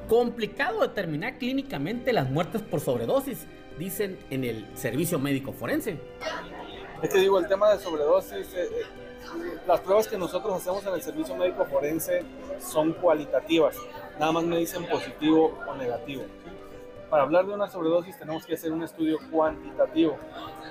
Complicado 0.07 0.81
determinar 0.81 1.37
clínicamente 1.37 2.13
las 2.13 2.29
muertes 2.29 2.61
por 2.61 2.79
sobredosis, 2.79 3.47
dicen 3.77 4.19
en 4.29 4.43
el 4.43 4.65
servicio 4.75 5.19
médico 5.19 5.51
forense. 5.51 5.99
Es 7.01 7.09
que 7.09 7.19
digo, 7.19 7.39
el 7.39 7.47
tema 7.47 7.71
de 7.71 7.79
sobredosis, 7.79 8.53
eh, 8.53 8.63
eh, 8.63 8.83
las 9.67 9.79
pruebas 9.81 10.07
que 10.07 10.17
nosotros 10.17 10.53
hacemos 10.53 10.85
en 10.85 10.93
el 10.93 11.01
servicio 11.01 11.35
médico 11.35 11.65
forense 11.65 12.23
son 12.59 12.93
cualitativas, 12.93 13.75
nada 14.19 14.31
más 14.31 14.43
me 14.43 14.57
dicen 14.57 14.85
positivo 14.87 15.57
o 15.67 15.75
negativo. 15.75 16.23
Para 17.09 17.23
hablar 17.23 17.45
de 17.45 17.53
una 17.53 17.67
sobredosis 17.67 18.17
tenemos 18.17 18.45
que 18.45 18.55
hacer 18.55 18.71
un 18.71 18.83
estudio 18.83 19.17
cuantitativo. 19.31 20.17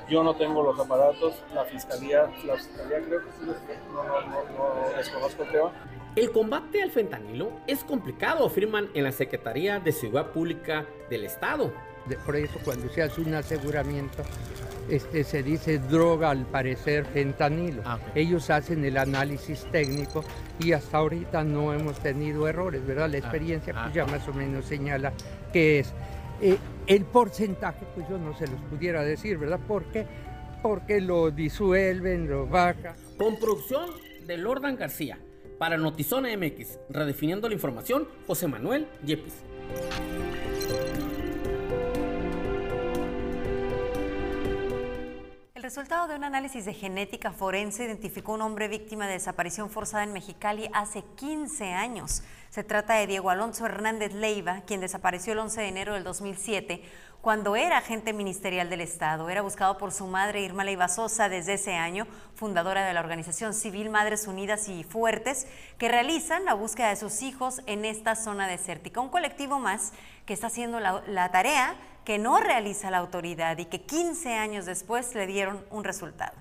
Yo 0.09 0.23
no 0.23 0.35
tengo 0.35 0.63
los 0.63 0.79
aparatos, 0.79 1.35
la 1.55 1.65
fiscalía, 1.65 2.29
la 2.45 2.57
fiscalía 2.57 3.01
creo 3.03 3.21
que 3.25 3.31
sí, 3.33 3.47
no, 3.93 4.05
no, 4.05 4.21
no, 4.21 4.91
no 4.91 4.97
desconozco 4.97 5.45
creo. 5.45 5.73
El 6.17 6.31
combate 6.31 6.81
al 6.83 6.91
fentanilo 6.93 7.51
es 7.67 7.83
complicado, 7.83 8.47
afirman 8.47 8.89
en 8.95 9.03
la 9.05 9.11
Secretaría 9.13 9.81
de 9.81 9.91
Seguridad 9.91 10.31
Pública 10.31 10.87
del 11.11 11.25
Estado. 11.25 11.73
De- 12.07 12.17
Por 12.19 12.37
eso 12.37 12.59
cuando 12.65 12.89
se 12.89 13.03
hace 13.03 13.21
un 13.21 13.35
aseguramiento, 13.35 14.23
este, 14.89 15.25
se 15.25 15.43
dice 15.43 15.79
droga 15.79 16.31
al 16.31 16.47
parecer 16.47 17.05
fentanilo. 17.07 17.83
Ellos 18.15 18.49
hacen 18.51 18.85
el 18.85 18.97
análisis 18.97 19.67
técnico 19.73 20.23
y 20.61 20.73
hasta 20.73 20.99
ahorita 20.99 21.43
no 21.43 21.73
hemos 21.73 21.99
tenido 21.99 22.47
errores, 22.47 22.87
¿verdad? 22.87 23.11
La 23.11 23.19
experiencia 23.19 23.73
pues, 23.83 23.95
ya 23.95 24.05
más 24.07 24.29
o 24.29 24.33
menos 24.35 24.67
señala 24.67 25.13
que 25.53 25.81
es. 25.81 25.93
Eh, 26.41 26.59
el 26.87 27.05
porcentaje, 27.07 27.87
pues 27.95 28.09
yo 28.09 28.19
no 28.19 28.37
se 28.37 28.47
los 28.47 28.61
pudiera 28.71 29.03
decir, 29.03 29.39
¿verdad? 29.39 29.59
¿Por 29.67 29.85
qué? 29.87 30.07
Porque 30.63 31.01
lo 31.01 31.31
disuelven, 31.31 32.29
lo 32.29 32.47
bajan. 32.47 32.95
Con 33.19 33.37
producción 33.41 33.91
de 34.27 34.37
Lordan 34.37 34.77
García. 34.77 35.19
Para 35.65 35.79
Notizona 35.79 36.29
MX, 36.37 36.79
redefiniendo 36.91 37.49
la 37.49 37.55
información, 37.55 38.07
José 38.27 38.47
Manuel 38.47 38.87
Yepes. 39.03 39.33
Resultado 45.65 46.09
de 46.09 46.15
un 46.15 46.25
análisis 46.25 46.67
de 46.67 46.75
genética 46.75 47.33
forense 47.33 47.87
identificó 47.87 48.35
un 48.35 48.43
hombre 48.43 48.69
víctima 48.69 49.07
de 49.07 49.15
desaparición 49.15 49.71
forzada 49.71 50.05
en 50.05 50.13
Mexicali 50.13 50.69
hace 50.75 51.03
15 51.17 51.73
años. 51.73 52.23
Se 52.51 52.65
trata 52.65 52.97
de 52.97 53.07
Diego 53.07 53.31
Alonso 53.31 53.65
Hernández 53.65 54.13
Leiva, 54.13 54.61
quien 54.67 54.83
desapareció 54.83 55.33
el 55.33 55.39
11 55.39 55.63
de 55.63 55.69
enero 55.69 55.95
del 55.95 56.05
2007 56.05 56.83
cuando 57.23 57.57
era 57.57 57.79
agente 57.79 58.13
ministerial 58.13 58.69
del 58.69 58.83
Estado. 58.83 59.31
Era 59.31 59.41
buscado 59.41 59.79
por 59.79 59.91
su 59.93 60.07
madre 60.07 60.43
Irma 60.43 60.65
Leiva 60.65 60.89
Sosa 60.89 61.31
desde 61.31 61.55
ese 61.55 61.73
año, 61.73 62.07
fundadora 62.35 62.85
de 62.85 62.93
la 62.93 63.01
organización 63.01 63.55
civil 63.55 63.89
Madres 63.89 64.27
Unidas 64.27 64.69
y 64.69 64.85
Fuertes, 64.85 65.47
que 65.79 65.89
realizan 65.89 66.45
la 66.45 66.53
búsqueda 66.53 66.91
de 66.91 66.97
sus 66.97 67.23
hijos 67.23 67.63
en 67.65 67.87
esta 67.87 68.17
zona 68.17 68.49
desértica. 68.49 69.01
Un 69.01 69.09
colectivo 69.09 69.59
más 69.59 69.95
que 70.27 70.35
está 70.35 70.49
haciendo 70.49 70.79
la, 70.79 71.03
la 71.07 71.31
tarea 71.31 71.75
que 72.05 72.19
no 72.19 72.39
realiza 72.39 72.91
la 72.91 72.99
autoridad 72.99 73.59
y 73.59 73.67
que 73.67 73.83
15 73.83 74.35
años 74.35 74.67
después 74.67 75.15
le 75.15 75.27
dieron 75.27 75.61
un 75.71 75.85
resultado. 75.85 76.35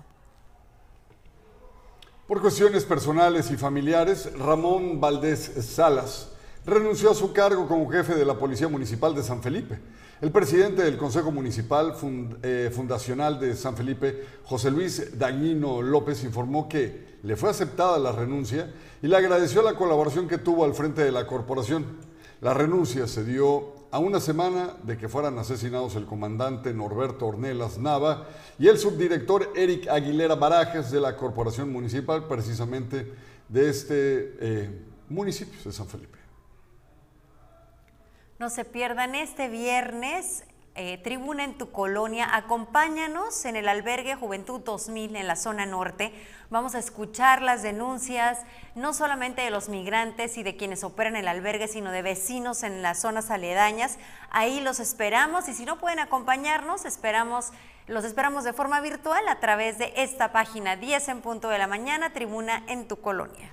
Por 2.26 2.40
cuestiones 2.40 2.84
personales 2.84 3.50
y 3.50 3.56
familiares, 3.56 4.30
Ramón 4.38 5.00
Valdés 5.00 5.52
Salas 5.60 6.30
renunció 6.64 7.10
a 7.10 7.14
su 7.14 7.32
cargo 7.32 7.68
como 7.68 7.90
jefe 7.90 8.14
de 8.14 8.24
la 8.24 8.38
Policía 8.38 8.68
Municipal 8.68 9.14
de 9.14 9.22
San 9.22 9.42
Felipe. 9.42 9.78
El 10.22 10.30
presidente 10.30 10.82
del 10.82 10.96
Consejo 10.96 11.30
Municipal 11.30 11.94
eh, 12.42 12.70
Fundacional 12.74 13.38
de 13.38 13.54
San 13.54 13.76
Felipe, 13.76 14.24
José 14.44 14.70
Luis 14.70 15.18
Dañino 15.18 15.82
López, 15.82 16.24
informó 16.24 16.66
que 16.66 17.18
le 17.22 17.36
fue 17.36 17.50
aceptada 17.50 17.98
la 17.98 18.12
renuncia 18.12 18.72
y 19.02 19.08
le 19.08 19.16
agradeció 19.16 19.60
la 19.60 19.74
colaboración 19.74 20.26
que 20.26 20.38
tuvo 20.38 20.64
al 20.64 20.72
frente 20.72 21.04
de 21.04 21.12
la 21.12 21.26
corporación. 21.26 21.84
La 22.40 22.54
renuncia 22.54 23.06
se 23.06 23.22
dio 23.24 23.73
a 23.94 24.00
una 24.00 24.18
semana 24.18 24.74
de 24.82 24.98
que 24.98 25.08
fueran 25.08 25.38
asesinados 25.38 25.94
el 25.94 26.04
comandante 26.04 26.74
Norberto 26.74 27.28
Ornelas 27.28 27.78
Nava 27.78 28.26
y 28.58 28.66
el 28.66 28.76
subdirector 28.76 29.52
Eric 29.54 29.86
Aguilera 29.86 30.34
Barajes 30.34 30.90
de 30.90 31.00
la 31.00 31.16
Corporación 31.16 31.70
Municipal, 31.70 32.26
precisamente 32.26 33.14
de 33.48 33.70
este 33.70 34.36
eh, 34.40 34.82
municipio 35.08 35.60
de 35.64 35.70
San 35.70 35.86
Felipe. 35.86 36.18
No 38.40 38.50
se 38.50 38.64
pierdan 38.64 39.14
este 39.14 39.48
viernes 39.48 40.42
eh, 40.76 40.98
Tribuna 40.98 41.44
en 41.44 41.56
tu 41.56 41.70
colonia. 41.70 42.34
Acompáñanos 42.34 43.44
en 43.44 43.56
el 43.56 43.68
albergue 43.68 44.16
Juventud 44.16 44.60
2000 44.60 45.14
en 45.16 45.26
la 45.26 45.36
zona 45.36 45.66
norte. 45.66 46.12
Vamos 46.50 46.74
a 46.74 46.78
escuchar 46.78 47.42
las 47.42 47.62
denuncias 47.62 48.40
no 48.74 48.92
solamente 48.92 49.42
de 49.42 49.50
los 49.50 49.68
migrantes 49.68 50.36
y 50.36 50.42
de 50.42 50.56
quienes 50.56 50.82
operan 50.82 51.16
el 51.16 51.28
albergue, 51.28 51.68
sino 51.68 51.90
de 51.92 52.02
vecinos 52.02 52.62
en 52.62 52.82
las 52.82 53.00
zonas 53.00 53.30
aledañas. 53.30 53.98
Ahí 54.30 54.60
los 54.60 54.80
esperamos 54.80 55.48
y 55.48 55.54
si 55.54 55.64
no 55.64 55.78
pueden 55.78 56.00
acompañarnos, 56.00 56.84
esperamos, 56.84 57.52
los 57.86 58.04
esperamos 58.04 58.42
de 58.44 58.52
forma 58.52 58.80
virtual 58.80 59.28
a 59.28 59.40
través 59.40 59.78
de 59.78 59.92
esta 59.96 60.32
página 60.32 60.76
10 60.76 61.08
en 61.08 61.20
punto 61.20 61.48
de 61.48 61.58
la 61.58 61.66
mañana, 61.66 62.12
Tribuna 62.12 62.64
en 62.66 62.88
tu 62.88 63.00
colonia. 63.00 63.52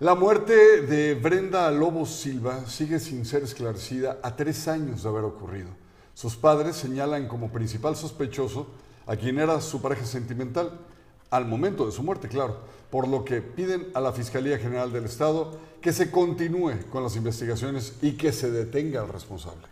La 0.00 0.14
muerte 0.14 0.80
de 0.80 1.14
Brenda 1.14 1.70
Lobos 1.70 2.08
Silva 2.08 2.64
sigue 2.66 2.98
sin 2.98 3.26
ser 3.26 3.42
esclarecida 3.42 4.18
a 4.22 4.34
tres 4.34 4.66
años 4.66 5.02
de 5.02 5.10
haber 5.10 5.24
ocurrido. 5.24 5.68
Sus 6.14 6.36
padres 6.36 6.76
señalan 6.76 7.28
como 7.28 7.52
principal 7.52 7.94
sospechoso 7.96 8.68
a 9.06 9.16
quien 9.16 9.38
era 9.38 9.60
su 9.60 9.82
pareja 9.82 10.06
sentimental, 10.06 10.80
al 11.28 11.44
momento 11.44 11.84
de 11.84 11.92
su 11.92 12.02
muerte, 12.02 12.28
claro, 12.28 12.60
por 12.90 13.08
lo 13.08 13.26
que 13.26 13.42
piden 13.42 13.88
a 13.92 14.00
la 14.00 14.14
Fiscalía 14.14 14.56
General 14.56 14.90
del 14.90 15.04
Estado 15.04 15.58
que 15.82 15.92
se 15.92 16.10
continúe 16.10 16.86
con 16.90 17.02
las 17.02 17.16
investigaciones 17.16 17.98
y 18.00 18.12
que 18.12 18.32
se 18.32 18.50
detenga 18.50 19.02
al 19.02 19.08
responsable. 19.10 19.68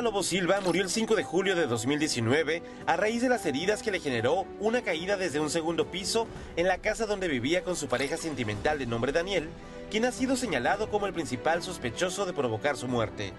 Brenda 0.00 0.12
Lobo 0.12 0.22
Silva 0.22 0.60
murió 0.62 0.82
el 0.82 0.88
5 0.88 1.14
de 1.14 1.24
julio 1.24 1.54
de 1.54 1.66
2019 1.66 2.62
a 2.86 2.96
raíz 2.96 3.20
de 3.20 3.28
las 3.28 3.44
heridas 3.44 3.82
que 3.82 3.90
le 3.90 4.00
generó 4.00 4.46
una 4.58 4.80
caída 4.80 5.18
desde 5.18 5.40
un 5.40 5.50
segundo 5.50 5.90
piso 5.90 6.26
en 6.56 6.68
la 6.68 6.78
casa 6.78 7.04
donde 7.04 7.28
vivía 7.28 7.62
con 7.64 7.76
su 7.76 7.86
pareja 7.86 8.16
sentimental 8.16 8.78
de 8.78 8.86
nombre 8.86 9.12
Daniel, 9.12 9.50
quien 9.90 10.06
ha 10.06 10.12
sido 10.12 10.36
señalado 10.36 10.88
como 10.88 11.06
el 11.06 11.12
principal 11.12 11.62
sospechoso 11.62 12.24
de 12.24 12.32
provocar 12.32 12.78
su 12.78 12.88
muerte. 12.88 13.34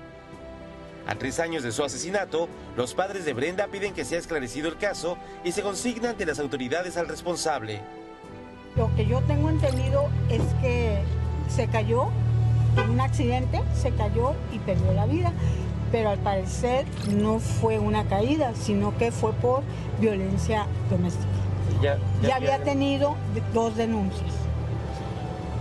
A 1.08 1.16
tres 1.16 1.40
años 1.40 1.64
de 1.64 1.72
su 1.72 1.84
asesinato, 1.84 2.48
los 2.78 2.94
padres 2.94 3.26
de 3.26 3.34
Brenda 3.34 3.66
piden 3.66 3.96
que 3.96 4.06
sea 4.06 4.20
esclarecido 4.20 4.70
el 4.70 4.78
caso 4.78 5.18
y 5.44 5.54
se 5.54 5.64
consigna 5.64 6.12
ante 6.12 6.28
las 6.28 6.38
autoridades 6.38 6.96
al 6.96 7.08
responsable. 7.08 7.82
Lo 8.76 8.96
que 8.96 9.08
yo 9.08 9.20
tengo 9.22 9.50
entendido 9.50 10.12
es 10.30 10.44
que 10.62 11.02
se 11.50 11.66
cayó 11.66 12.10
en 12.78 12.92
un 12.92 13.02
accidente, 13.02 13.62
se 13.74 13.90
cayó 13.96 14.36
y 14.54 14.60
perdió 14.60 14.94
la 14.94 15.08
vida 15.08 15.34
pero 15.92 16.10
al 16.10 16.20
parecer 16.20 16.86
no 17.10 17.40
fue 17.40 17.80
una 17.80 18.08
caída, 18.08 18.54
sino 18.56 18.98
que 18.98 19.12
fue 19.12 19.34
por 19.34 19.64
violencia 20.00 20.66
doméstica. 20.90 21.28
Ya, 21.82 21.98
había 22.36 22.64
tenido 22.64 23.16
dos 23.54 23.76
denuncias. 23.76 24.32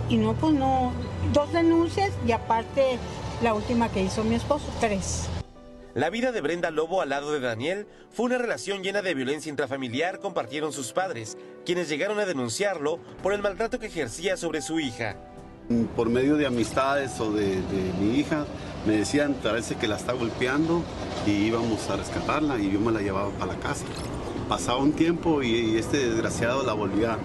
Y 0.09 0.17
no, 0.17 0.33
pues 0.33 0.53
no, 0.53 0.91
dos 1.33 1.51
denuncias 1.53 2.11
y 2.27 2.31
aparte 2.31 2.97
la 3.41 3.53
última 3.53 3.89
que 3.89 4.03
hizo 4.03 4.23
mi 4.23 4.35
esposo, 4.35 4.65
tres. 4.79 5.27
La 5.93 6.09
vida 6.09 6.31
de 6.31 6.39
Brenda 6.39 6.71
Lobo 6.71 7.01
al 7.01 7.09
lado 7.09 7.33
de 7.33 7.41
Daniel 7.41 7.85
fue 8.11 8.27
una 8.27 8.37
relación 8.37 8.81
llena 8.81 9.01
de 9.01 9.13
violencia 9.13 9.49
intrafamiliar, 9.49 10.19
compartieron 10.19 10.71
sus 10.71 10.93
padres, 10.93 11.37
quienes 11.65 11.89
llegaron 11.89 12.17
a 12.19 12.25
denunciarlo 12.25 12.99
por 13.21 13.33
el 13.33 13.41
maltrato 13.41 13.77
que 13.77 13.87
ejercía 13.87 14.37
sobre 14.37 14.61
su 14.61 14.79
hija. 14.79 15.17
Por 15.95 16.09
medio 16.09 16.37
de 16.37 16.47
amistades 16.47 17.19
o 17.19 17.31
de, 17.31 17.61
mi 17.99 18.19
hija, 18.19 18.45
me 18.85 18.97
decían, 18.97 19.35
parece 19.41 19.75
que 19.75 19.87
la 19.87 19.95
está 19.95 20.13
golpeando 20.13 20.81
y 21.25 21.31
íbamos 21.31 21.89
a 21.89 21.97
rescatarla 21.97 22.59
y 22.59 22.71
yo 22.71 22.79
me 22.79 22.91
la 22.91 23.01
llevaba 23.01 23.29
para 23.31 23.53
la 23.53 23.59
casa. 23.59 23.85
Pasaba 24.49 24.79
un 24.79 24.93
tiempo 24.93 25.43
y, 25.43 25.77
este 25.77 26.09
desgraciado 26.09 26.63
la 26.63 26.73
volvía, 26.73 27.17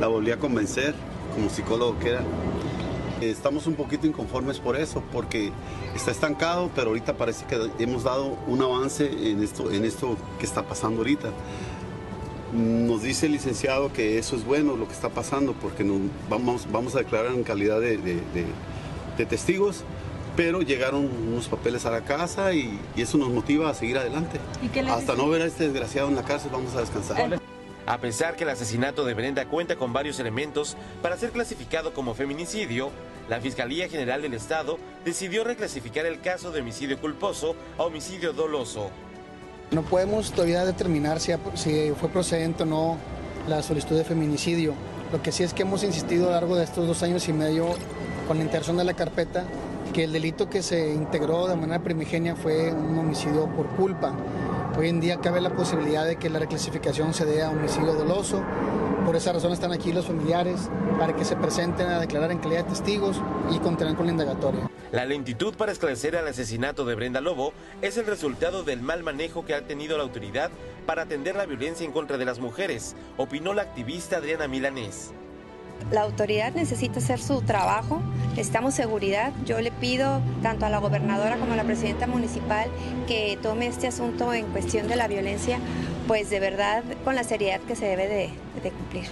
la 0.00 0.08
volvía 0.08 0.34
a 0.34 0.38
convencer, 0.38 0.94
como 1.34 1.48
psicólogo 1.48 1.98
que 1.98 2.10
era. 2.10 2.22
Estamos 3.20 3.66
un 3.66 3.74
poquito 3.74 4.06
inconformes 4.06 4.58
por 4.58 4.76
eso, 4.76 5.02
porque 5.12 5.52
está 5.94 6.10
estancado, 6.10 6.70
pero 6.74 6.88
ahorita 6.88 7.16
parece 7.16 7.46
que 7.46 7.70
hemos 7.78 8.04
dado 8.04 8.36
un 8.46 8.60
avance 8.60 9.30
en 9.30 9.42
esto, 9.42 9.70
en 9.70 9.84
esto 9.84 10.16
que 10.38 10.46
está 10.46 10.62
pasando 10.62 10.98
ahorita. 10.98 11.30
Nos 12.54 13.02
dice 13.02 13.26
el 13.26 13.32
licenciado 13.32 13.92
que 13.92 14.18
eso 14.18 14.36
es 14.36 14.44
bueno 14.44 14.76
lo 14.76 14.86
que 14.86 14.94
está 14.94 15.08
pasando, 15.08 15.52
porque 15.54 15.84
nos 15.84 15.98
vamos, 16.30 16.66
vamos 16.70 16.94
a 16.94 16.98
declarar 16.98 17.32
en 17.32 17.42
calidad 17.42 17.80
de, 17.80 17.98
de 17.98 19.26
testigos 19.26 19.84
pero 20.36 20.62
llegaron 20.62 21.08
unos 21.28 21.48
papeles 21.48 21.86
a 21.86 21.90
la 21.90 22.02
casa 22.02 22.52
y, 22.52 22.78
eso 22.96 23.18
nos 23.18 23.30
motiva 23.30 23.70
a 23.70 23.74
seguir 23.74 23.98
adelante. 23.98 24.40
Hasta 24.90 25.14
no 25.14 25.28
ver 25.28 25.42
a 25.42 25.46
este 25.46 25.64
desgraciado 25.64 26.08
en 26.08 26.16
la 26.16 26.24
cárcel 26.24 26.50
vamos 26.52 26.74
a 26.74 26.80
descansar. 26.80 27.40
A 27.86 27.98
pesar 27.98 28.34
que 28.34 28.44
el 28.44 28.50
asesinato 28.50 29.04
de 29.04 29.12
Brenda 29.12 29.44
cuenta 29.44 29.76
con 29.76 29.92
varios 29.92 30.18
elementos 30.18 30.76
para 31.02 31.18
ser 31.18 31.30
clasificado 31.30 31.92
como 31.92 32.14
feminicidio, 32.14 32.90
la 33.28 33.40
Fiscalía 33.40 33.88
General 33.88 34.22
del 34.22 34.32
Estado 34.32 34.78
decidió 35.04 35.44
reclasificar 35.44 36.06
el 36.06 36.20
caso 36.20 36.50
de 36.50 36.62
homicidio 36.62 36.98
culposo 36.98 37.54
a 37.78 37.82
homicidio 37.82 38.32
doloso. 38.32 38.90
No 39.70 39.82
podemos 39.82 40.32
todavía 40.32 40.64
determinar 40.64 41.20
si, 41.20 41.32
fue 41.98 42.08
procedente 42.08 42.62
o 42.62 42.66
no 42.66 42.96
la 43.48 43.62
solicitud 43.62 43.96
de 43.96 44.04
feminicidio. 44.04 44.74
Lo 45.12 45.22
que 45.22 45.32
sí 45.32 45.42
es 45.42 45.52
que 45.54 45.62
hemos 45.62 45.82
insistido 45.82 46.24
a 46.24 46.26
lo 46.28 46.32
largo 46.32 46.56
de 46.56 46.64
estos 46.64 46.86
dos 46.86 47.02
años 47.02 47.28
y 47.28 47.32
medio 47.32 47.66
con 48.26 48.38
la 48.38 48.44
interacción 48.44 48.76
de 48.76 48.84
la 48.84 48.94
carpeta 48.94 49.44
que 49.92 50.04
el 50.04 50.12
delito 50.12 50.50
que 50.50 50.62
se 50.62 50.92
integró 50.92 51.46
de 51.46 51.56
manera 51.56 51.78
primigenia 51.82 52.34
fue 52.34 52.72
un 52.72 52.98
homicidio 52.98 53.46
por 53.46 53.66
culpa. 53.76 54.12
Hoy 54.76 54.88
en 54.88 55.00
día 55.00 55.18
cabe 55.20 55.40
la 55.40 55.50
posibilidad 55.50 56.04
de 56.04 56.16
que 56.16 56.28
la 56.28 56.40
reclasificación 56.40 57.14
se 57.14 57.24
dé 57.24 57.42
a 57.42 57.50
homicidio 57.50 57.94
doloso. 57.94 58.42
Por 59.04 59.16
esa 59.16 59.34
razón 59.34 59.52
están 59.52 59.72
aquí 59.72 59.92
los 59.92 60.06
familiares 60.06 60.70
para 60.98 61.14
que 61.14 61.26
se 61.26 61.36
presenten 61.36 61.88
a 61.88 62.00
declarar 62.00 62.32
en 62.32 62.38
calidad 62.38 62.64
de 62.64 62.70
testigos 62.70 63.20
y 63.50 63.58
continúen 63.58 63.96
con 63.96 64.06
la 64.06 64.12
indagatoria. 64.12 64.70
La 64.92 65.04
lentitud 65.04 65.54
para 65.54 65.72
esclarecer 65.72 66.14
el 66.14 66.26
asesinato 66.26 66.86
de 66.86 66.94
Brenda 66.94 67.20
Lobo 67.20 67.52
es 67.82 67.98
el 67.98 68.06
resultado 68.06 68.62
del 68.62 68.80
mal 68.80 69.02
manejo 69.02 69.44
que 69.44 69.54
ha 69.54 69.66
tenido 69.66 69.98
la 69.98 70.04
autoridad 70.04 70.50
para 70.86 71.02
atender 71.02 71.36
la 71.36 71.44
violencia 71.44 71.84
en 71.84 71.92
contra 71.92 72.16
de 72.16 72.24
las 72.24 72.38
mujeres, 72.38 72.96
opinó 73.18 73.52
la 73.52 73.62
activista 73.62 74.16
Adriana 74.16 74.48
Milanés. 74.48 75.12
La 75.90 76.02
autoridad 76.02 76.54
necesita 76.54 76.98
hacer 76.98 77.20
su 77.20 77.42
trabajo, 77.42 78.00
necesitamos 78.30 78.74
seguridad. 78.74 79.32
Yo 79.44 79.60
le 79.60 79.70
pido 79.70 80.22
tanto 80.42 80.64
a 80.64 80.70
la 80.70 80.78
gobernadora 80.78 81.36
como 81.36 81.52
a 81.52 81.56
la 81.56 81.64
presidenta 81.64 82.06
municipal 82.06 82.70
que 83.06 83.38
tome 83.42 83.66
este 83.66 83.88
asunto 83.88 84.32
en 84.32 84.46
cuestión 84.46 84.88
de 84.88 84.96
la 84.96 85.08
violencia, 85.08 85.58
pues 86.06 86.30
de 86.30 86.40
verdad 86.40 86.84
con 87.04 87.14
la 87.14 87.24
seriedad 87.24 87.60
que 87.60 87.76
se 87.76 87.86
debe 87.86 88.06
de, 88.08 88.70
cumplir. 88.70 89.04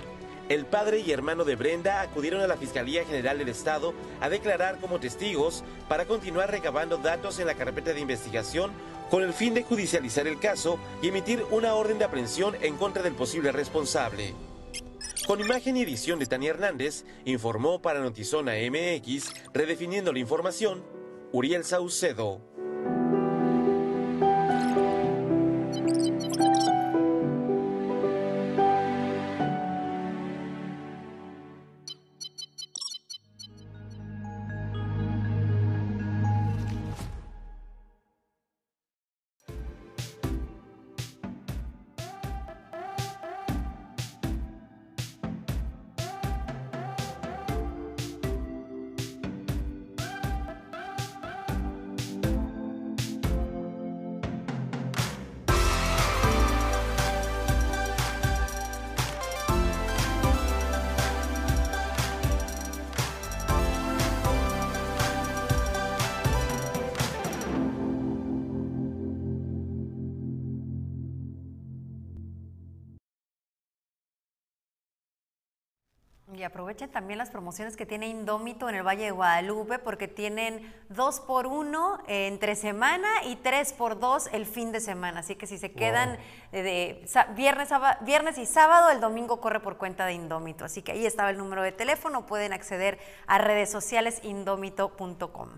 el 0.48 0.66
padre 0.66 1.00
y 1.00 1.12
hermano 1.12 1.44
de 1.44 1.57
Brenda 1.57 2.02
acudieron 2.02 2.40
a 2.40 2.46
la 2.46 2.57
Fiscalía 2.57 3.05
General 3.05 3.38
del 3.38 3.48
Estado 3.48 3.94
a 4.20 4.28
declarar 4.28 4.78
como 4.78 5.00
testigos 5.00 5.64
para 5.88 6.05
continuar 6.05 6.50
recabando 6.50 6.98
datos 6.98 7.38
en 7.38 7.46
la 7.46 7.55
carpeta 7.55 7.92
de 7.92 8.00
investigación 8.00 8.72
con 9.11 9.22
el 9.22 9.33
fin 9.33 9.55
de 9.55 9.62
judicializar 9.62 10.26
el 10.26 10.38
caso 10.38 10.78
y 11.02 11.09
emitir 11.09 11.44
una 11.50 11.74
orden 11.74 11.98
de 11.98 12.05
aprehensión 12.05 12.57
en 12.62 12.76
contra 12.76 13.02
del 13.02 13.14
posible 13.14 13.52
responsable. 13.52 14.35
Con 15.26 15.40
imagen 15.40 15.76
y 15.76 15.83
edición 15.83 16.18
de 16.18 16.26
Tania 16.26 16.50
Hernández, 16.50 17.05
informó 17.24 17.81
para 17.81 18.00
Notizona 18.00 18.55
MX, 18.55 19.33
redefiniendo 19.55 20.12
la 20.12 20.18
información, 20.18 20.83
Uriel 21.31 21.64
Saucedo. 21.64 22.40
Y 76.42 76.44
aprovechen 76.44 76.90
también 76.90 77.18
las 77.18 77.31
promociones 77.31 77.76
que 77.76 77.87
tiene 77.87 78.09
Indómito 78.09 78.68
en 78.68 78.74
el 78.74 78.85
Valle 78.85 79.05
de 79.05 79.11
Guadalupe 79.12 79.78
porque 79.78 80.09
tienen 80.09 80.74
dos 80.88 81.20
por 81.20 81.46
uno 81.46 82.02
entre 82.09 82.57
semana 82.57 83.07
y 83.26 83.37
tres 83.37 83.72
por 83.72 84.00
dos 84.00 84.28
el 84.33 84.44
fin 84.44 84.72
de 84.72 84.81
semana. 84.81 85.20
Así 85.20 85.37
que 85.37 85.46
si 85.46 85.57
se 85.57 85.70
quedan 85.70 86.18
de, 86.50 86.64
de 86.64 87.09
viernes, 87.37 87.68
viernes 88.00 88.38
y 88.38 88.46
sábado, 88.46 88.90
el 88.90 89.00
domingo 89.00 89.40
corre 89.40 89.61
por 89.61 89.76
cuenta 89.76 90.05
de 90.05 90.14
Indómito. 90.14 90.64
Así 90.64 90.83
que 90.83 90.90
ahí 90.90 91.07
estaba 91.07 91.31
el 91.31 91.38
número 91.38 91.62
de 91.62 91.70
teléfono. 91.70 92.26
Pueden 92.26 92.52
acceder 92.52 92.98
a 93.28 93.38
redes 93.38 93.70
sociales 93.70 94.18
indómito.com. 94.24 95.48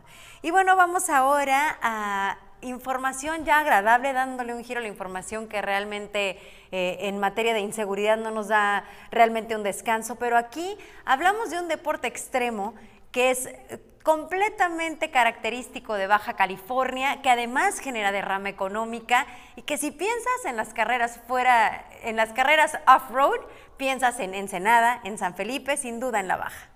Y 0.43 0.51
bueno, 0.51 0.77
vamos 0.77 1.09
ahora 1.09 1.79
a 1.81 2.37
información 2.65 3.45
ya 3.45 3.61
agradable, 3.61 4.13
dándole 4.13 4.55
un 4.55 4.65
giro 4.65 4.81
a 4.81 4.83
la 4.83 4.89
información 4.89 5.49
que 5.49 5.63
realmente 5.63 6.39
eh, 6.73 6.99
en 7.01 7.19
materia 7.19 7.55
de 7.55 7.61
inseguridad 7.61 8.17
no 8.17 8.31
nos 8.31 8.49
da 8.49 8.85
realmente 9.11 9.55
un 9.55 9.63
descanso, 9.63 10.17
pero 10.17 10.37
aquí 10.37 10.77
hablamos 11.05 11.51
de 11.51 11.59
un 11.59 11.69
deporte 11.69 12.09
extremo 12.09 12.75
que 13.13 13.31
es 13.31 13.47
eh, 13.47 13.81
completamente 14.03 15.11
característico 15.11 15.95
de 15.95 16.07
Baja 16.07 16.35
California, 16.35 17.23
que 17.23 17.31
además 17.31 17.79
genera 17.79 18.13
derrama 18.13 18.51
económica 18.51 19.27
y 19.57 19.63
que 19.63 19.79
si 19.79 19.91
piensas 19.93 20.45
en 20.45 20.57
las 20.57 20.75
carreras 20.75 21.21
fuera, 21.27 21.87
en 22.03 22.17
las 22.17 22.33
carreras 22.33 22.79
off-road, 22.87 23.41
piensas 23.79 24.21
en 24.21 24.35
Ensenada, 24.35 25.01
en 25.05 25.17
San 25.17 25.35
Felipe, 25.35 25.77
sin 25.77 26.01
duda 26.01 26.21
en 26.21 26.29
la 26.29 26.37
Baja. 26.37 26.69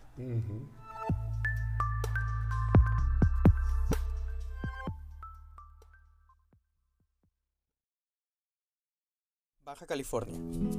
Baja 9.69 9.85
California, 9.85 10.35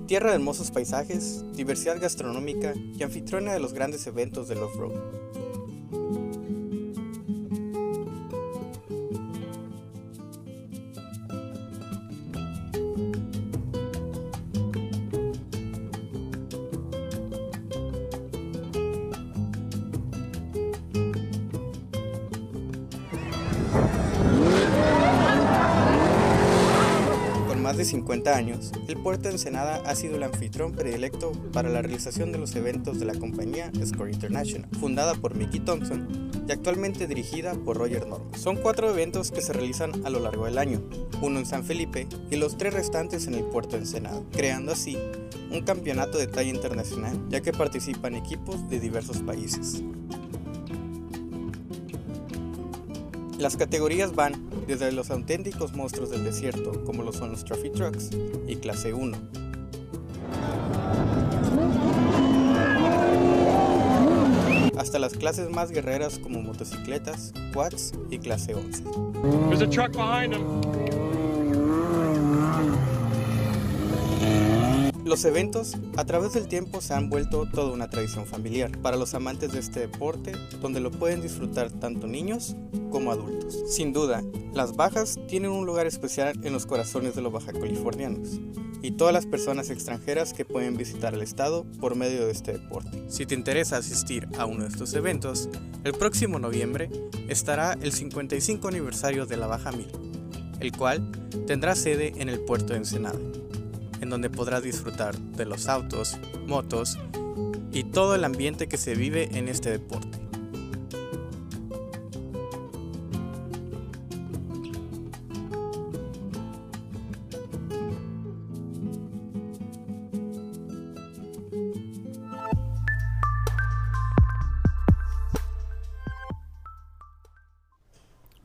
tierra 0.08 0.30
de 0.30 0.38
hermosos 0.38 0.71
paisajes, 0.71 1.45
diversidad 1.54 2.02
gastronómica 2.02 2.73
y 2.75 3.04
anfitriona 3.04 3.54
de 3.54 3.60
los 3.60 3.71
grandes 3.71 4.08
eventos 4.08 4.47
del 4.47 4.63
off-road. 4.63 5.49
años, 28.34 28.72
el 28.88 28.98
puerto 28.98 29.24
de 29.24 29.36
Ensenada 29.36 29.82
ha 29.86 29.96
sido 29.96 30.15
el 30.15 30.24
anfitrión 30.24 30.74
predilecto 30.74 31.32
para 31.54 31.70
la 31.70 31.82
realización 31.82 32.32
de 32.32 32.38
los 32.38 32.56
eventos 32.56 33.00
de 33.00 33.06
la 33.06 33.13
compañía 33.13 33.72
Score 33.86 34.12
International, 34.12 34.68
fundada 34.80 35.15
por 35.15 35.36
Mickey 35.36 35.60
Thompson 35.60 36.32
y 36.48 36.52
actualmente 36.52 37.08
dirigida 37.08 37.54
por 37.54 37.78
Roger 37.78 38.08
Norman. 38.08 38.39
Son 38.39 38.58
cuatro 38.58 38.89
eventos 38.89 39.32
que 39.32 39.42
se 39.42 39.54
realizan 39.54 40.06
a 40.06 40.10
lo 40.10 40.20
largo 40.20 40.46
del 40.46 40.58
año, 40.58 40.82
uno 41.22 41.39
en 41.39 41.46
San 41.46 41.63
Felipe 41.63 42.08
y 42.32 42.36
los 42.38 42.58
tres 42.58 42.74
restantes 42.74 43.28
en 43.28 43.36
el 43.36 43.44
puerto 43.44 43.76
de 43.76 43.84
Ensenada, 43.84 44.22
creando 44.32 44.72
así 44.72 44.98
un 45.52 45.62
campeonato 45.63 46.18
de 46.18 46.28
talla 46.28 46.50
internacional, 46.50 47.18
ya 47.30 47.42
que 47.42 47.52
participan 47.52 48.15
equipos 48.15 48.70
de 48.70 48.80
diversos 48.80 49.18
países. 49.20 49.84
Las 53.38 53.56
categorías 53.56 54.13
van 54.13 54.49
desde 54.69 54.91
los 54.91 55.10
auténticos 55.10 55.73
monstruos 55.73 56.12
del 56.12 56.23
desierto, 56.23 56.84
como 56.86 57.01
lo 57.01 57.12
son 57.12 57.32
los 57.32 57.43
Trophy 57.43 57.71
Trucks 57.71 58.12
y 58.47 58.55
Clase 58.58 58.93
1, 58.93 59.17
hasta 64.77 64.99
las 64.99 65.13
clases 65.13 65.49
más 65.49 65.71
guerreras 65.71 66.19
como 66.19 66.43
motocicletas, 66.43 67.34
quads 67.51 67.93
y 68.12 68.19
Clase 68.19 68.53
11. 68.53 68.84
There's 69.49 69.62
a 69.63 69.67
truck. 69.67 69.95
Los 75.10 75.26
eventos 75.26 75.76
a 75.98 76.06
través 76.06 76.34
del 76.34 76.48
tiempo 76.48 76.82
se 76.82 76.93
han 76.93 77.10
vuelto 77.10 77.48
toda 77.52 77.74
una 77.74 77.89
tradición 77.89 78.28
familiar 78.28 78.78
para 78.78 78.95
los 78.95 79.15
amantes 79.15 79.52
de 79.52 79.58
este 79.58 79.80
deporte, 79.80 80.34
donde 80.62 80.80
lo 80.80 80.91
pueden 80.91 81.19
disfrutar 81.19 81.72
tanto 81.72 82.06
niños 82.06 82.56
como 82.91 83.12
adultos. 83.12 83.58
Sin 83.67 83.91
duda, 83.91 84.22
las 84.54 84.76
bajas 84.76 85.15
tienen 85.28 85.50
un 85.50 85.65
lugar 85.65 85.88
especial 85.88 86.39
en 86.43 86.54
los 86.54 86.67
corazones 86.67 87.15
de 87.15 87.24
los 87.24 87.34
bajacalifornianos 87.34 88.39
y 88.84 88.91
todas 88.91 89.12
las 89.12 89.26
personas 89.26 89.72
extranjeras 89.72 90.32
que 90.32 90.45
pueden 90.45 90.78
visitar 90.78 91.15
el 91.15 91.24
estado 91.24 91.65
por 91.80 91.95
medio 91.95 92.28
de 92.28 92.32
este 92.32 92.54
deporte. 92.54 93.04
Si 93.08 93.26
te 93.26 93.34
interesa 93.34 93.78
asistir 93.78 94.28
a 94.38 94.45
uno 94.45 94.62
de 94.62 94.69
estos 94.69 94.93
eventos, 94.93 95.50
el 95.86 95.93
próximo 95.93 96.38
noviembre 96.38 96.88
estará 97.28 97.76
el 97.82 97.93
55 97.93 98.67
aniversario 98.67 99.26
de 99.26 99.38
la 99.38 99.48
Baja 99.48 99.72
1000, 99.72 99.88
el 100.60 100.72
cual 100.72 101.12
tendrá 101.48 101.74
sede 101.74 102.13
en 102.17 102.30
el 102.30 102.41
puerto 102.41 102.74
de 102.74 102.78
Ensenada 102.78 103.17
en 104.02 104.10
donde 104.10 104.30
podrás 104.30 104.64
disfrutar 104.64 105.18
de 105.18 105.46
los 105.46 105.68
autos, 105.68 106.18
motos 106.48 106.98
y 107.72 107.84
todo 107.84 108.16
el 108.16 108.24
ambiente 108.24 108.68
que 108.68 108.78
se 108.78 108.96
vive 108.96 109.30
en 109.38 109.48
este 109.48 109.72
deporte. 109.72 110.18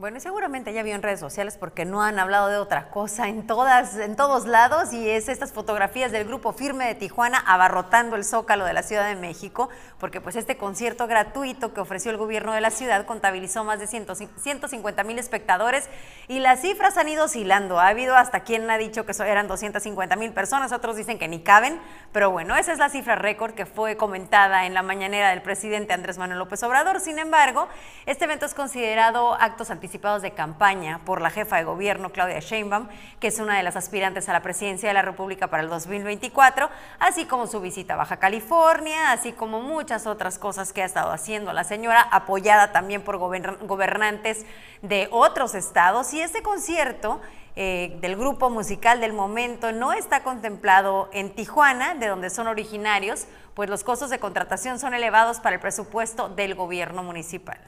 Bueno, 0.05 0.19
y 0.19 0.21
seguramente 0.21 0.75
ya 0.75 0.83
vio 0.83 0.95
en 0.95 1.01
redes 1.01 1.19
sociales 1.19 1.57
porque 1.57 1.87
no 1.87 2.03
han 2.03 2.19
hablado 2.19 2.49
de 2.49 2.59
otra 2.59 2.90
cosa 2.90 3.29
en 3.29 3.47
todas, 3.47 3.97
en 3.97 4.17
todos 4.17 4.45
lados, 4.45 4.93
y 4.93 5.09
es 5.09 5.31
estas 5.31 5.55
fotografías 5.55 6.12
del 6.12 6.27
grupo 6.27 6.53
Firme 6.53 6.87
de 6.87 6.95
Tijuana 6.95 7.38
abarrotando 7.47 8.14
el 8.14 8.27
Zócalo 8.27 8.67
de 8.67 8.75
la 8.75 8.83
Ciudad 8.83 9.09
de 9.09 9.17
México, 9.17 9.71
porque 9.99 10.21
pues 10.21 10.37
este 10.37 10.59
concierto 10.59 11.07
gratuito 11.07 11.73
que 11.73 11.81
ofreció 11.81 12.11
el 12.11 12.19
gobierno 12.19 12.53
de 12.53 12.61
la 12.61 12.71
ciudad 12.71 13.07
contabilizó 13.07 13.64
más 13.64 13.79
de 13.79 13.87
150 13.87 15.05
mil 15.05 15.19
espectadores 15.19 15.88
y 16.29 16.40
las 16.40 16.61
cifras 16.61 16.99
han 16.99 17.09
ido 17.09 17.25
oscilando. 17.25 17.81
Ha 17.81 17.88
habido 17.88 18.14
hasta 18.14 18.40
quien 18.40 18.69
ha 18.69 18.77
dicho 18.77 19.07
que 19.07 19.12
eran 19.23 19.49
250 19.49 20.17
mil 20.17 20.35
personas, 20.35 20.73
otros 20.73 20.97
dicen 20.97 21.19
que 21.19 21.29
ni 21.29 21.40
caben, 21.43 21.81
pero 22.12 22.31
bueno, 22.31 22.57
esa 22.57 22.75
es 22.75 22.79
la 22.79 22.90
cifra 22.90 23.14
récord 23.14 23.55
que 23.55 23.64
fue 23.64 23.97
comentada 23.97 24.67
en 24.67 24.75
la 24.75 24.83
mañanera 24.83 25.31
del 25.31 25.40
presidente 25.40 25.95
Andrés 25.95 26.19
Manuel 26.19 26.40
López 26.40 26.62
Obrador. 26.62 27.01
Sin 27.01 27.19
embargo, 27.19 27.69
este 28.05 28.27
evento 28.27 28.45
es 28.45 28.53
considerado 28.53 29.33
actos 29.40 29.71
anticipatorio 29.71 29.93
de 29.94 30.33
campaña 30.33 31.00
por 31.04 31.20
la 31.20 31.30
jefa 31.30 31.57
de 31.57 31.62
gobierno 31.62 32.11
Claudia 32.11 32.40
Sheinbaum, 32.40 32.88
que 33.20 33.28
es 33.28 33.38
una 33.38 33.57
de 33.57 33.62
las 33.62 33.76
aspirantes 33.76 34.28
a 34.28 34.33
la 34.33 34.42
presidencia 34.42 34.88
de 34.88 34.92
la 34.92 35.02
República 35.02 35.46
para 35.46 35.62
el 35.62 35.68
2024, 35.68 36.68
así 36.98 37.26
como 37.26 37.46
su 37.46 37.61
visita 37.61 37.94
a 37.94 37.98
Baja 37.98 38.16
California, 38.16 39.12
así 39.12 39.33
como 39.33 39.61
muchas 39.61 40.09
otras 40.09 40.38
cosas 40.40 40.72
que 40.72 40.83
ha 40.83 40.85
estado 40.85 41.12
haciendo 41.12 41.52
la 41.52 41.62
señora, 41.62 42.02
apoyada 42.11 42.72
también 42.72 43.02
por 43.02 43.18
gobernantes 43.18 44.44
de 44.83 45.07
otros 45.12 45.54
estados. 45.54 46.12
Y 46.12 46.20
este 46.20 46.42
concierto 46.42 47.20
eh, 47.54 47.96
del 48.00 48.16
grupo 48.16 48.50
musical 48.50 49.00
del 49.00 49.12
momento 49.12 49.70
no 49.70 49.92
está 49.92 50.24
contemplado 50.24 51.09
en 51.12 51.30
Tijuana, 51.30 51.94
de 51.94 52.09
donde 52.09 52.30
son 52.30 52.48
originarios, 52.48 53.26
pues 53.54 53.70
los 53.70 53.85
costos 53.85 54.11
de 54.11 54.18
contratación 54.18 54.80
son 54.80 54.92
elevados 54.92 55.38
para 55.38 55.54
el 55.54 55.61
presupuesto 55.61 56.28
del 56.28 56.57
gobierno 56.57 57.04
municipal. 57.04 57.59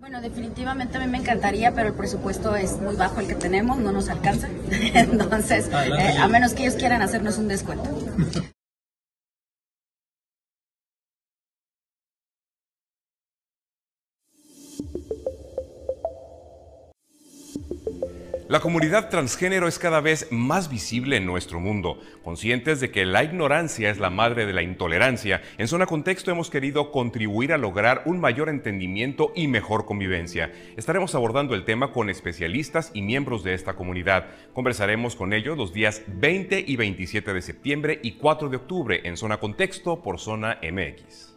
Bueno, 0.00 0.22
definitivamente 0.22 0.96
a 0.96 1.00
mí 1.00 1.06
me 1.08 1.18
encantaría, 1.18 1.74
pero 1.74 1.88
el 1.88 1.94
presupuesto 1.94 2.56
es 2.56 2.80
muy 2.80 2.96
bajo 2.96 3.20
el 3.20 3.26
que 3.26 3.34
tenemos, 3.34 3.76
no 3.76 3.92
nos 3.92 4.08
alcanza. 4.08 4.48
Entonces, 4.94 5.68
eh, 5.68 6.16
a 6.18 6.26
menos 6.26 6.54
que 6.54 6.62
ellos 6.62 6.76
quieran 6.76 7.02
hacernos 7.02 7.36
un 7.36 7.48
descuento. 7.48 7.90
La 18.50 18.58
comunidad 18.58 19.10
transgénero 19.10 19.68
es 19.68 19.78
cada 19.78 20.00
vez 20.00 20.26
más 20.32 20.68
visible 20.68 21.16
en 21.16 21.24
nuestro 21.24 21.60
mundo. 21.60 22.00
Conscientes 22.24 22.80
de 22.80 22.90
que 22.90 23.06
la 23.06 23.22
ignorancia 23.22 23.90
es 23.90 24.00
la 24.00 24.10
madre 24.10 24.44
de 24.44 24.52
la 24.52 24.62
intolerancia, 24.62 25.40
en 25.56 25.68
Zona 25.68 25.86
Contexto 25.86 26.32
hemos 26.32 26.50
querido 26.50 26.90
contribuir 26.90 27.52
a 27.52 27.58
lograr 27.58 28.02
un 28.06 28.18
mayor 28.18 28.48
entendimiento 28.48 29.30
y 29.36 29.46
mejor 29.46 29.86
convivencia. 29.86 30.50
Estaremos 30.76 31.14
abordando 31.14 31.54
el 31.54 31.64
tema 31.64 31.92
con 31.92 32.10
especialistas 32.10 32.90
y 32.92 33.02
miembros 33.02 33.44
de 33.44 33.54
esta 33.54 33.74
comunidad. 33.74 34.26
Conversaremos 34.52 35.14
con 35.14 35.32
ellos 35.32 35.56
los 35.56 35.72
días 35.72 36.02
20 36.08 36.64
y 36.66 36.74
27 36.74 37.32
de 37.32 37.42
septiembre 37.42 38.00
y 38.02 38.14
4 38.14 38.48
de 38.48 38.56
octubre 38.56 39.00
en 39.04 39.16
Zona 39.16 39.36
Contexto 39.36 40.02
por 40.02 40.18
Zona 40.18 40.58
MX. 40.60 41.29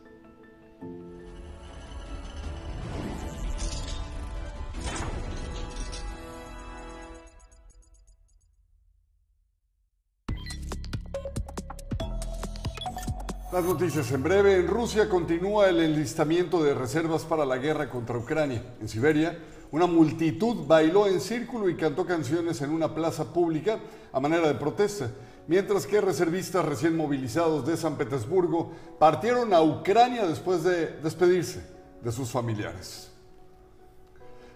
Las 13.54 13.66
noticias 13.66 14.12
en 14.12 14.24
breve. 14.24 14.56
En 14.56 14.68
Rusia 14.68 15.08
continúa 15.08 15.70
el 15.70 15.80
enlistamiento 15.80 16.64
de 16.64 16.74
reservas 16.74 17.22
para 17.22 17.46
la 17.46 17.58
guerra 17.58 17.88
contra 17.88 18.18
Ucrania. 18.18 18.64
En 18.82 18.90
Siberia, 18.90 19.38
una 19.70 19.86
multitud 19.86 20.66
bailó 20.66 21.06
en 21.06 21.22
círculo 21.22 21.70
y 21.70 21.76
cantó 21.76 22.04
canciones 22.04 22.64
en 22.64 22.72
una 22.72 22.96
plaza 22.96 23.32
pública 23.32 23.78
a 24.12 24.20
manera 24.20 24.48
de 24.48 24.56
protesta, 24.56 25.12
mientras 25.46 25.86
que 25.86 26.02
reservistas 26.02 26.66
recién 26.66 26.98
movilizados 26.98 27.68
de 27.68 27.78
San 27.78 27.96
Petersburgo 27.96 28.72
partieron 28.98 29.54
a 29.54 29.62
Ucrania 29.62 30.26
después 30.26 30.64
de 30.64 30.88
despedirse 31.04 31.64
de 32.04 32.12
sus 32.12 32.32
familiares. 32.32 33.12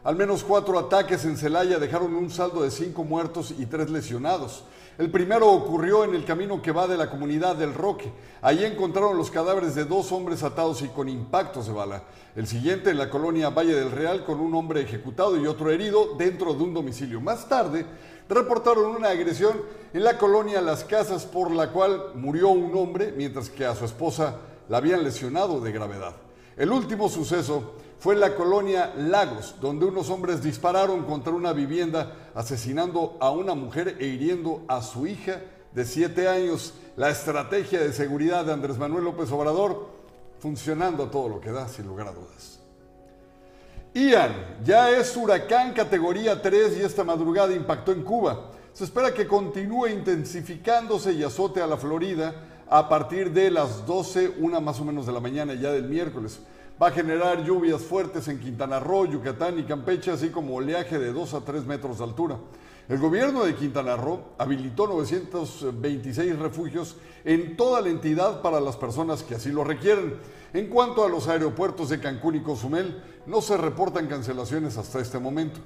Al 0.03 0.15
menos 0.15 0.43
cuatro 0.43 0.79
ataques 0.79 1.23
en 1.25 1.37
Celaya 1.37 1.77
dejaron 1.77 2.15
un 2.15 2.31
saldo 2.31 2.63
de 2.63 2.71
cinco 2.71 3.03
muertos 3.03 3.53
y 3.59 3.67
tres 3.67 3.91
lesionados. 3.91 4.63
El 4.97 5.11
primero 5.11 5.51
ocurrió 5.51 6.03
en 6.03 6.15
el 6.15 6.25
camino 6.25 6.59
que 6.59 6.71
va 6.71 6.87
de 6.87 6.97
la 6.97 7.07
comunidad 7.07 7.55
del 7.55 7.75
Roque. 7.75 8.11
Allí 8.41 8.65
encontraron 8.65 9.15
los 9.15 9.29
cadáveres 9.29 9.75
de 9.75 9.85
dos 9.85 10.11
hombres 10.11 10.41
atados 10.41 10.81
y 10.81 10.87
con 10.87 11.07
impactos 11.07 11.67
de 11.67 11.73
bala. 11.73 12.01
El 12.35 12.47
siguiente 12.47 12.89
en 12.89 12.97
la 12.97 13.11
colonia 13.11 13.51
Valle 13.51 13.75
del 13.75 13.91
Real 13.91 14.25
con 14.25 14.39
un 14.39 14.55
hombre 14.55 14.81
ejecutado 14.81 15.37
y 15.37 15.45
otro 15.45 15.69
herido 15.69 16.15
dentro 16.17 16.55
de 16.55 16.63
un 16.63 16.73
domicilio. 16.73 17.21
Más 17.21 17.47
tarde 17.47 17.85
reportaron 18.27 18.87
una 18.95 19.09
agresión 19.09 19.61
en 19.93 20.03
la 20.03 20.17
colonia 20.17 20.61
Las 20.61 20.83
Casas 20.83 21.27
por 21.27 21.51
la 21.51 21.71
cual 21.71 22.13
murió 22.15 22.49
un 22.49 22.75
hombre 22.75 23.13
mientras 23.15 23.51
que 23.51 23.67
a 23.67 23.75
su 23.75 23.85
esposa 23.85 24.37
la 24.67 24.77
habían 24.77 25.03
lesionado 25.03 25.61
de 25.61 25.71
gravedad. 25.73 26.15
El 26.57 26.71
último 26.71 27.07
suceso 27.07 27.75
fue 27.99 28.13
en 28.13 28.19
la 28.19 28.35
colonia 28.35 28.93
Lagos, 28.95 29.55
donde 29.59 29.85
unos 29.85 30.09
hombres 30.09 30.43
dispararon 30.43 31.03
contra 31.05 31.33
una 31.33 31.51
vivienda, 31.51 32.13
asesinando 32.35 33.17
a 33.19 33.31
una 33.31 33.55
mujer 33.55 33.97
e 33.99 34.05
hiriendo 34.05 34.63
a 34.67 34.81
su 34.83 35.07
hija 35.07 35.41
de 35.73 35.85
siete 35.85 36.27
años. 36.27 36.73
La 36.95 37.09
estrategia 37.09 37.79
de 37.79 37.93
seguridad 37.93 38.45
de 38.45 38.53
Andrés 38.53 38.77
Manuel 38.77 39.05
López 39.05 39.31
Obrador 39.31 39.87
funcionando 40.39 41.03
a 41.03 41.11
todo 41.11 41.27
lo 41.27 41.41
que 41.41 41.51
da, 41.51 41.67
sin 41.67 41.87
lugar 41.87 42.07
a 42.07 42.11
dudas. 42.11 42.59
Ian 43.95 44.31
ya 44.63 44.91
es 44.91 45.17
huracán 45.17 45.73
categoría 45.73 46.39
3 46.39 46.77
y 46.77 46.81
esta 46.81 47.03
madrugada 47.03 47.55
impactó 47.55 47.91
en 47.91 48.03
Cuba. 48.03 48.51
Se 48.73 48.83
espera 48.83 49.11
que 49.11 49.25
continúe 49.25 49.87
intensificándose 49.87 51.13
y 51.13 51.23
azote 51.23 51.63
a 51.63 51.67
la 51.67 51.77
Florida 51.77 52.35
a 52.69 52.87
partir 52.87 53.31
de 53.31 53.49
las 53.49 53.87
12, 53.87 54.35
una 54.39 54.59
más 54.59 54.79
o 54.79 54.85
menos 54.85 55.07
de 55.07 55.13
la 55.13 55.19
mañana 55.19 55.55
ya 55.55 55.71
del 55.71 55.85
miércoles 55.85 56.39
va 56.81 56.87
a 56.87 56.91
generar 56.91 57.43
lluvias 57.43 57.81
fuertes 57.81 58.27
en 58.27 58.39
Quintana 58.39 58.79
Roo, 58.79 59.05
Yucatán 59.05 59.57
y 59.57 59.63
Campeche, 59.63 60.11
así 60.11 60.29
como 60.29 60.55
oleaje 60.55 60.99
de 60.99 61.11
2 61.11 61.33
a 61.33 61.41
3 61.41 61.65
metros 61.65 61.97
de 61.97 62.03
altura. 62.03 62.37
El 62.87 62.99
gobierno 62.99 63.43
de 63.43 63.55
Quintana 63.55 63.97
Roo 63.97 64.29
habilitó 64.37 64.87
926 64.87 66.39
refugios 66.39 66.95
en 67.25 67.57
toda 67.57 67.81
la 67.81 67.89
entidad 67.89 68.41
para 68.41 68.61
las 68.61 68.77
personas 68.77 69.23
que 69.23 69.35
así 69.35 69.51
lo 69.51 69.63
requieren. 69.63 70.15
En 70.53 70.67
cuanto 70.67 71.03
a 71.03 71.09
los 71.09 71.27
aeropuertos 71.27 71.89
de 71.89 71.99
Cancún 71.99 72.35
y 72.35 72.41
Cozumel, 72.41 73.03
no 73.25 73.41
se 73.41 73.57
reportan 73.57 74.07
cancelaciones 74.07 74.77
hasta 74.77 74.99
este 74.99 75.19
momento. 75.19 75.59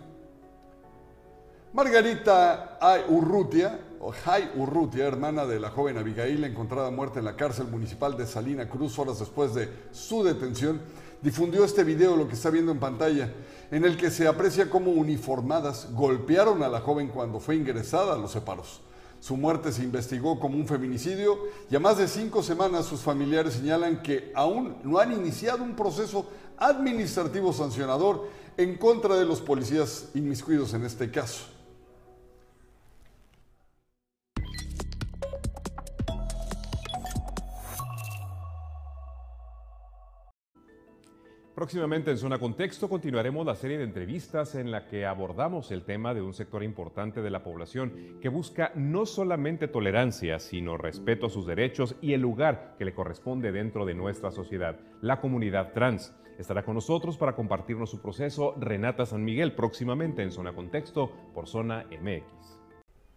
Margarita 1.73 2.79
Urrutia, 3.07 3.79
o 4.01 4.11
Jai 4.11 4.51
Urrutia, 4.57 5.05
hermana 5.05 5.45
de 5.45 5.59
la 5.59 5.69
joven 5.69 5.97
Abigail, 5.97 6.43
encontrada 6.43 6.91
muerta 6.91 7.19
en 7.19 7.25
la 7.25 7.37
cárcel 7.37 7.67
municipal 7.67 8.17
de 8.17 8.25
Salina 8.25 8.67
Cruz 8.67 8.99
horas 8.99 9.19
después 9.19 9.53
de 9.53 9.69
su 9.91 10.23
detención, 10.23 10.81
difundió 11.21 11.63
este 11.63 11.83
video, 11.83 12.15
lo 12.15 12.27
que 12.27 12.35
está 12.35 12.49
viendo 12.49 12.71
en 12.71 12.79
pantalla, 12.79 13.33
en 13.69 13.85
el 13.85 13.97
que 13.97 14.11
se 14.11 14.27
aprecia 14.27 14.69
cómo 14.69 14.91
uniformadas 14.91 15.87
golpearon 15.93 16.63
a 16.63 16.69
la 16.69 16.81
joven 16.81 17.09
cuando 17.09 17.39
fue 17.39 17.55
ingresada 17.55 18.13
a 18.13 18.17
los 18.17 18.31
separos. 18.31 18.81
Su 19.19 19.37
muerte 19.37 19.71
se 19.71 19.83
investigó 19.83 20.39
como 20.39 20.57
un 20.57 20.67
feminicidio 20.67 21.37
y 21.69 21.75
a 21.75 21.79
más 21.79 21.97
de 21.99 22.07
cinco 22.07 22.41
semanas 22.41 22.87
sus 22.87 23.01
familiares 23.01 23.53
señalan 23.53 24.01
que 24.01 24.31
aún 24.33 24.77
no 24.83 24.97
han 24.97 25.11
iniciado 25.11 25.63
un 25.63 25.75
proceso 25.75 26.25
administrativo 26.57 27.53
sancionador 27.53 28.27
en 28.57 28.77
contra 28.77 29.15
de 29.15 29.25
los 29.25 29.39
policías 29.39 30.09
inmiscuidos 30.15 30.73
en 30.73 30.85
este 30.85 31.11
caso. 31.11 31.60
Próximamente 41.61 42.09
en 42.09 42.17
Zona 42.17 42.39
Contexto 42.39 42.89
continuaremos 42.89 43.45
la 43.45 43.53
serie 43.53 43.77
de 43.77 43.83
entrevistas 43.83 44.55
en 44.55 44.71
la 44.71 44.87
que 44.87 45.05
abordamos 45.05 45.69
el 45.69 45.83
tema 45.83 46.15
de 46.15 46.23
un 46.23 46.33
sector 46.33 46.63
importante 46.63 47.21
de 47.21 47.29
la 47.29 47.43
población 47.43 48.17
que 48.19 48.29
busca 48.29 48.71
no 48.73 49.05
solamente 49.05 49.67
tolerancia, 49.67 50.39
sino 50.39 50.75
respeto 50.75 51.27
a 51.27 51.29
sus 51.29 51.45
derechos 51.45 51.95
y 52.01 52.13
el 52.13 52.21
lugar 52.21 52.73
que 52.79 52.85
le 52.85 52.95
corresponde 52.95 53.51
dentro 53.51 53.85
de 53.85 53.93
nuestra 53.93 54.31
sociedad, 54.31 54.79
la 55.01 55.21
comunidad 55.21 55.71
trans. 55.71 56.15
Estará 56.39 56.65
con 56.65 56.73
nosotros 56.73 57.15
para 57.15 57.35
compartirnos 57.35 57.91
su 57.91 58.01
proceso 58.01 58.55
Renata 58.59 59.05
San 59.05 59.23
Miguel 59.23 59.53
próximamente 59.53 60.23
en 60.23 60.31
Zona 60.31 60.53
Contexto 60.53 61.11
por 61.31 61.47
Zona 61.47 61.85
MX. 61.91 62.60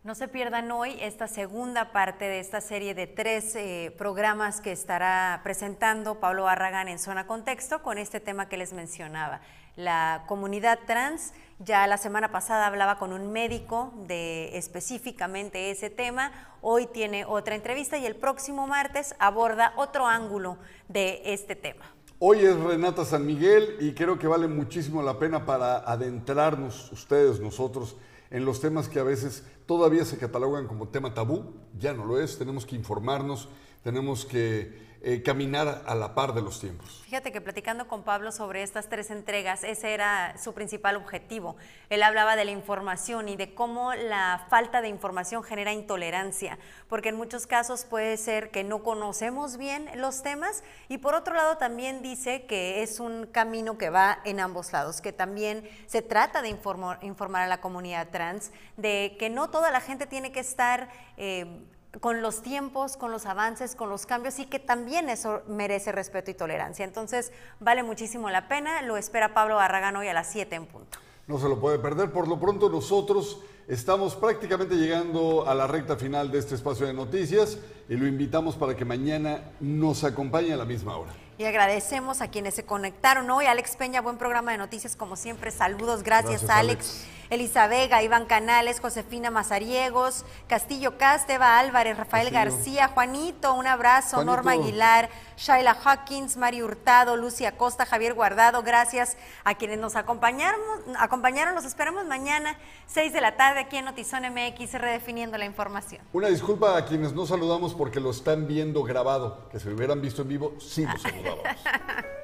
No 0.04 0.14
se 0.14 0.28
pierdan 0.28 0.70
hoy 0.70 0.98
esta 1.00 1.28
segunda 1.28 1.90
parte 1.90 2.26
de 2.26 2.38
esta 2.38 2.60
serie 2.60 2.94
de 2.94 3.06
tres 3.06 3.56
eh, 3.56 3.90
programas 3.96 4.60
que 4.60 4.70
estará 4.70 5.40
presentando 5.42 6.20
Pablo 6.20 6.44
Barragán 6.44 6.88
en 6.88 6.98
Zona 6.98 7.26
Contexto 7.26 7.82
con 7.82 7.96
este 7.96 8.20
tema 8.20 8.46
que 8.46 8.58
les 8.58 8.74
mencionaba. 8.74 9.40
La 9.76 10.24
comunidad 10.28 10.80
trans, 10.86 11.32
ya 11.58 11.86
la 11.86 11.96
semana 11.96 12.30
pasada 12.30 12.66
hablaba 12.66 12.98
con 12.98 13.14
un 13.14 13.32
médico 13.32 13.94
de 14.06 14.58
específicamente 14.58 15.70
ese 15.70 15.88
tema, 15.88 16.32
hoy 16.60 16.86
tiene 16.86 17.24
otra 17.24 17.54
entrevista 17.54 17.96
y 17.96 18.04
el 18.04 18.16
próximo 18.16 18.66
martes 18.66 19.14
aborda 19.18 19.72
otro 19.74 20.06
ángulo 20.06 20.58
de 20.86 21.22
este 21.32 21.56
tema. 21.56 21.86
Hoy 22.18 22.40
es 22.40 22.54
Renata 22.60 23.06
San 23.06 23.24
Miguel 23.24 23.78
y 23.80 23.94
creo 23.94 24.18
que 24.18 24.26
vale 24.26 24.48
muchísimo 24.48 25.02
la 25.02 25.18
pena 25.18 25.46
para 25.46 25.78
adentrarnos 25.78 26.92
ustedes, 26.92 27.40
nosotros, 27.40 27.96
en 28.34 28.44
los 28.44 28.60
temas 28.60 28.88
que 28.88 28.98
a 28.98 29.04
veces 29.04 29.44
todavía 29.64 30.04
se 30.04 30.18
catalogan 30.18 30.66
como 30.66 30.88
tema 30.88 31.14
tabú, 31.14 31.54
ya 31.78 31.94
no 31.94 32.04
lo 32.04 32.20
es, 32.20 32.36
tenemos 32.36 32.66
que 32.66 32.74
informarnos 32.74 33.48
tenemos 33.84 34.24
que 34.24 34.82
eh, 35.02 35.22
caminar 35.22 35.82
a 35.86 35.94
la 35.94 36.14
par 36.14 36.32
de 36.32 36.40
los 36.40 36.58
tiempos. 36.58 37.02
Fíjate 37.04 37.30
que 37.30 37.42
platicando 37.42 37.86
con 37.86 38.04
Pablo 38.04 38.32
sobre 38.32 38.62
estas 38.62 38.88
tres 38.88 39.10
entregas, 39.10 39.62
ese 39.62 39.92
era 39.92 40.34
su 40.38 40.54
principal 40.54 40.96
objetivo. 40.96 41.56
Él 41.90 42.02
hablaba 42.02 42.36
de 42.36 42.46
la 42.46 42.52
información 42.52 43.28
y 43.28 43.36
de 43.36 43.54
cómo 43.54 43.92
la 43.92 44.46
falta 44.48 44.80
de 44.80 44.88
información 44.88 45.42
genera 45.42 45.74
intolerancia, 45.74 46.58
porque 46.88 47.10
en 47.10 47.16
muchos 47.16 47.46
casos 47.46 47.84
puede 47.84 48.16
ser 48.16 48.50
que 48.50 48.64
no 48.64 48.82
conocemos 48.82 49.58
bien 49.58 49.90
los 49.96 50.22
temas 50.22 50.64
y 50.88 50.96
por 50.96 51.14
otro 51.14 51.34
lado 51.34 51.58
también 51.58 52.00
dice 52.00 52.46
que 52.46 52.82
es 52.82 52.98
un 52.98 53.26
camino 53.26 53.76
que 53.76 53.90
va 53.90 54.20
en 54.24 54.40
ambos 54.40 54.72
lados, 54.72 55.02
que 55.02 55.12
también 55.12 55.68
se 55.84 56.00
trata 56.00 56.40
de 56.40 56.48
informar, 56.48 57.42
a 57.42 57.46
la 57.46 57.60
comunidad 57.60 58.08
trans, 58.08 58.52
de 58.78 59.16
que 59.18 59.28
no 59.28 59.50
toda 59.50 59.70
la 59.70 59.82
gente 59.82 60.06
tiene 60.06 60.32
que 60.32 60.40
estar... 60.40 60.88
Eh, 61.18 61.62
con 62.00 62.22
los 62.22 62.42
tiempos, 62.42 62.96
con 62.96 63.10
los 63.10 63.26
avances, 63.26 63.74
con 63.74 63.88
los 63.88 64.06
cambios 64.06 64.38
y 64.38 64.46
que 64.46 64.58
también 64.58 65.08
eso 65.08 65.42
merece 65.46 65.92
respeto 65.92 66.30
y 66.30 66.34
tolerancia. 66.34 66.84
Entonces, 66.84 67.32
vale 67.60 67.82
muchísimo 67.82 68.30
la 68.30 68.48
pena. 68.48 68.82
Lo 68.82 68.96
espera 68.96 69.34
Pablo 69.34 69.56
Barragán 69.56 69.96
hoy 69.96 70.08
a 70.08 70.14
las 70.14 70.30
7 70.30 70.54
en 70.54 70.66
punto. 70.66 70.98
No 71.26 71.38
se 71.38 71.48
lo 71.48 71.58
puede 71.58 71.78
perder. 71.78 72.10
Por 72.10 72.28
lo 72.28 72.38
pronto, 72.38 72.68
nosotros 72.68 73.40
estamos 73.68 74.14
prácticamente 74.14 74.74
llegando 74.74 75.48
a 75.48 75.54
la 75.54 75.66
recta 75.66 75.96
final 75.96 76.30
de 76.30 76.38
este 76.38 76.54
espacio 76.54 76.86
de 76.86 76.92
noticias 76.92 77.58
y 77.88 77.96
lo 77.96 78.06
invitamos 78.06 78.56
para 78.56 78.76
que 78.76 78.84
mañana 78.84 79.52
nos 79.60 80.04
acompañe 80.04 80.52
a 80.52 80.56
la 80.56 80.64
misma 80.64 80.96
hora. 80.96 81.12
Y 81.36 81.44
agradecemos 81.44 82.20
a 82.20 82.28
quienes 82.28 82.54
se 82.54 82.64
conectaron 82.64 83.28
hoy. 83.30 83.46
Alex 83.46 83.76
Peña, 83.76 84.00
buen 84.00 84.18
programa 84.18 84.52
de 84.52 84.58
noticias 84.58 84.94
como 84.94 85.16
siempre. 85.16 85.50
Saludos, 85.50 86.02
gracias, 86.04 86.48
Alex. 86.48 87.06
Elisa 87.30 87.66
Vega, 87.66 88.02
Iván 88.02 88.26
Canales, 88.26 88.80
Josefina 88.80 89.30
Mazariegos, 89.30 90.24
Castillo 90.46 90.98
Casteva, 90.98 91.58
Álvarez, 91.58 91.96
Rafael 91.96 92.30
García, 92.30 92.88
Juanito, 92.88 93.54
un 93.54 93.66
abrazo, 93.66 94.24
Norma 94.24 94.52
Aguilar, 94.52 95.08
Shaila 95.36 95.76
Hawkins, 95.84 96.36
Mari 96.36 96.62
Hurtado, 96.62 97.16
Lucia 97.16 97.56
Costa, 97.56 97.86
Javier 97.86 98.14
Guardado, 98.14 98.62
gracias 98.62 99.16
a 99.44 99.54
quienes 99.54 99.78
nos 99.78 99.96
acompañaron, 99.96 100.60
acompañaron, 100.98 101.54
los 101.54 101.64
esperamos 101.64 102.04
mañana, 102.06 102.58
6 102.86 103.12
de 103.12 103.20
la 103.20 103.36
tarde 103.36 103.60
aquí 103.60 103.76
en 103.76 103.86
Notizón 103.86 104.22
MX, 104.24 104.74
redefiniendo 104.74 105.38
la 105.38 105.44
información. 105.44 106.02
Una 106.12 106.28
disculpa 106.28 106.76
a 106.76 106.84
quienes 106.84 107.12
no 107.12 107.26
saludamos 107.26 107.74
porque 107.74 108.00
lo 108.00 108.10
están 108.10 108.46
viendo 108.46 108.82
grabado, 108.82 109.48
que 109.50 109.58
se 109.58 109.72
hubieran 109.72 110.00
visto 110.00 110.22
en 110.22 110.28
vivo, 110.28 110.54
sí 110.60 110.86
los 110.86 111.00
saludábamos. 111.00 111.44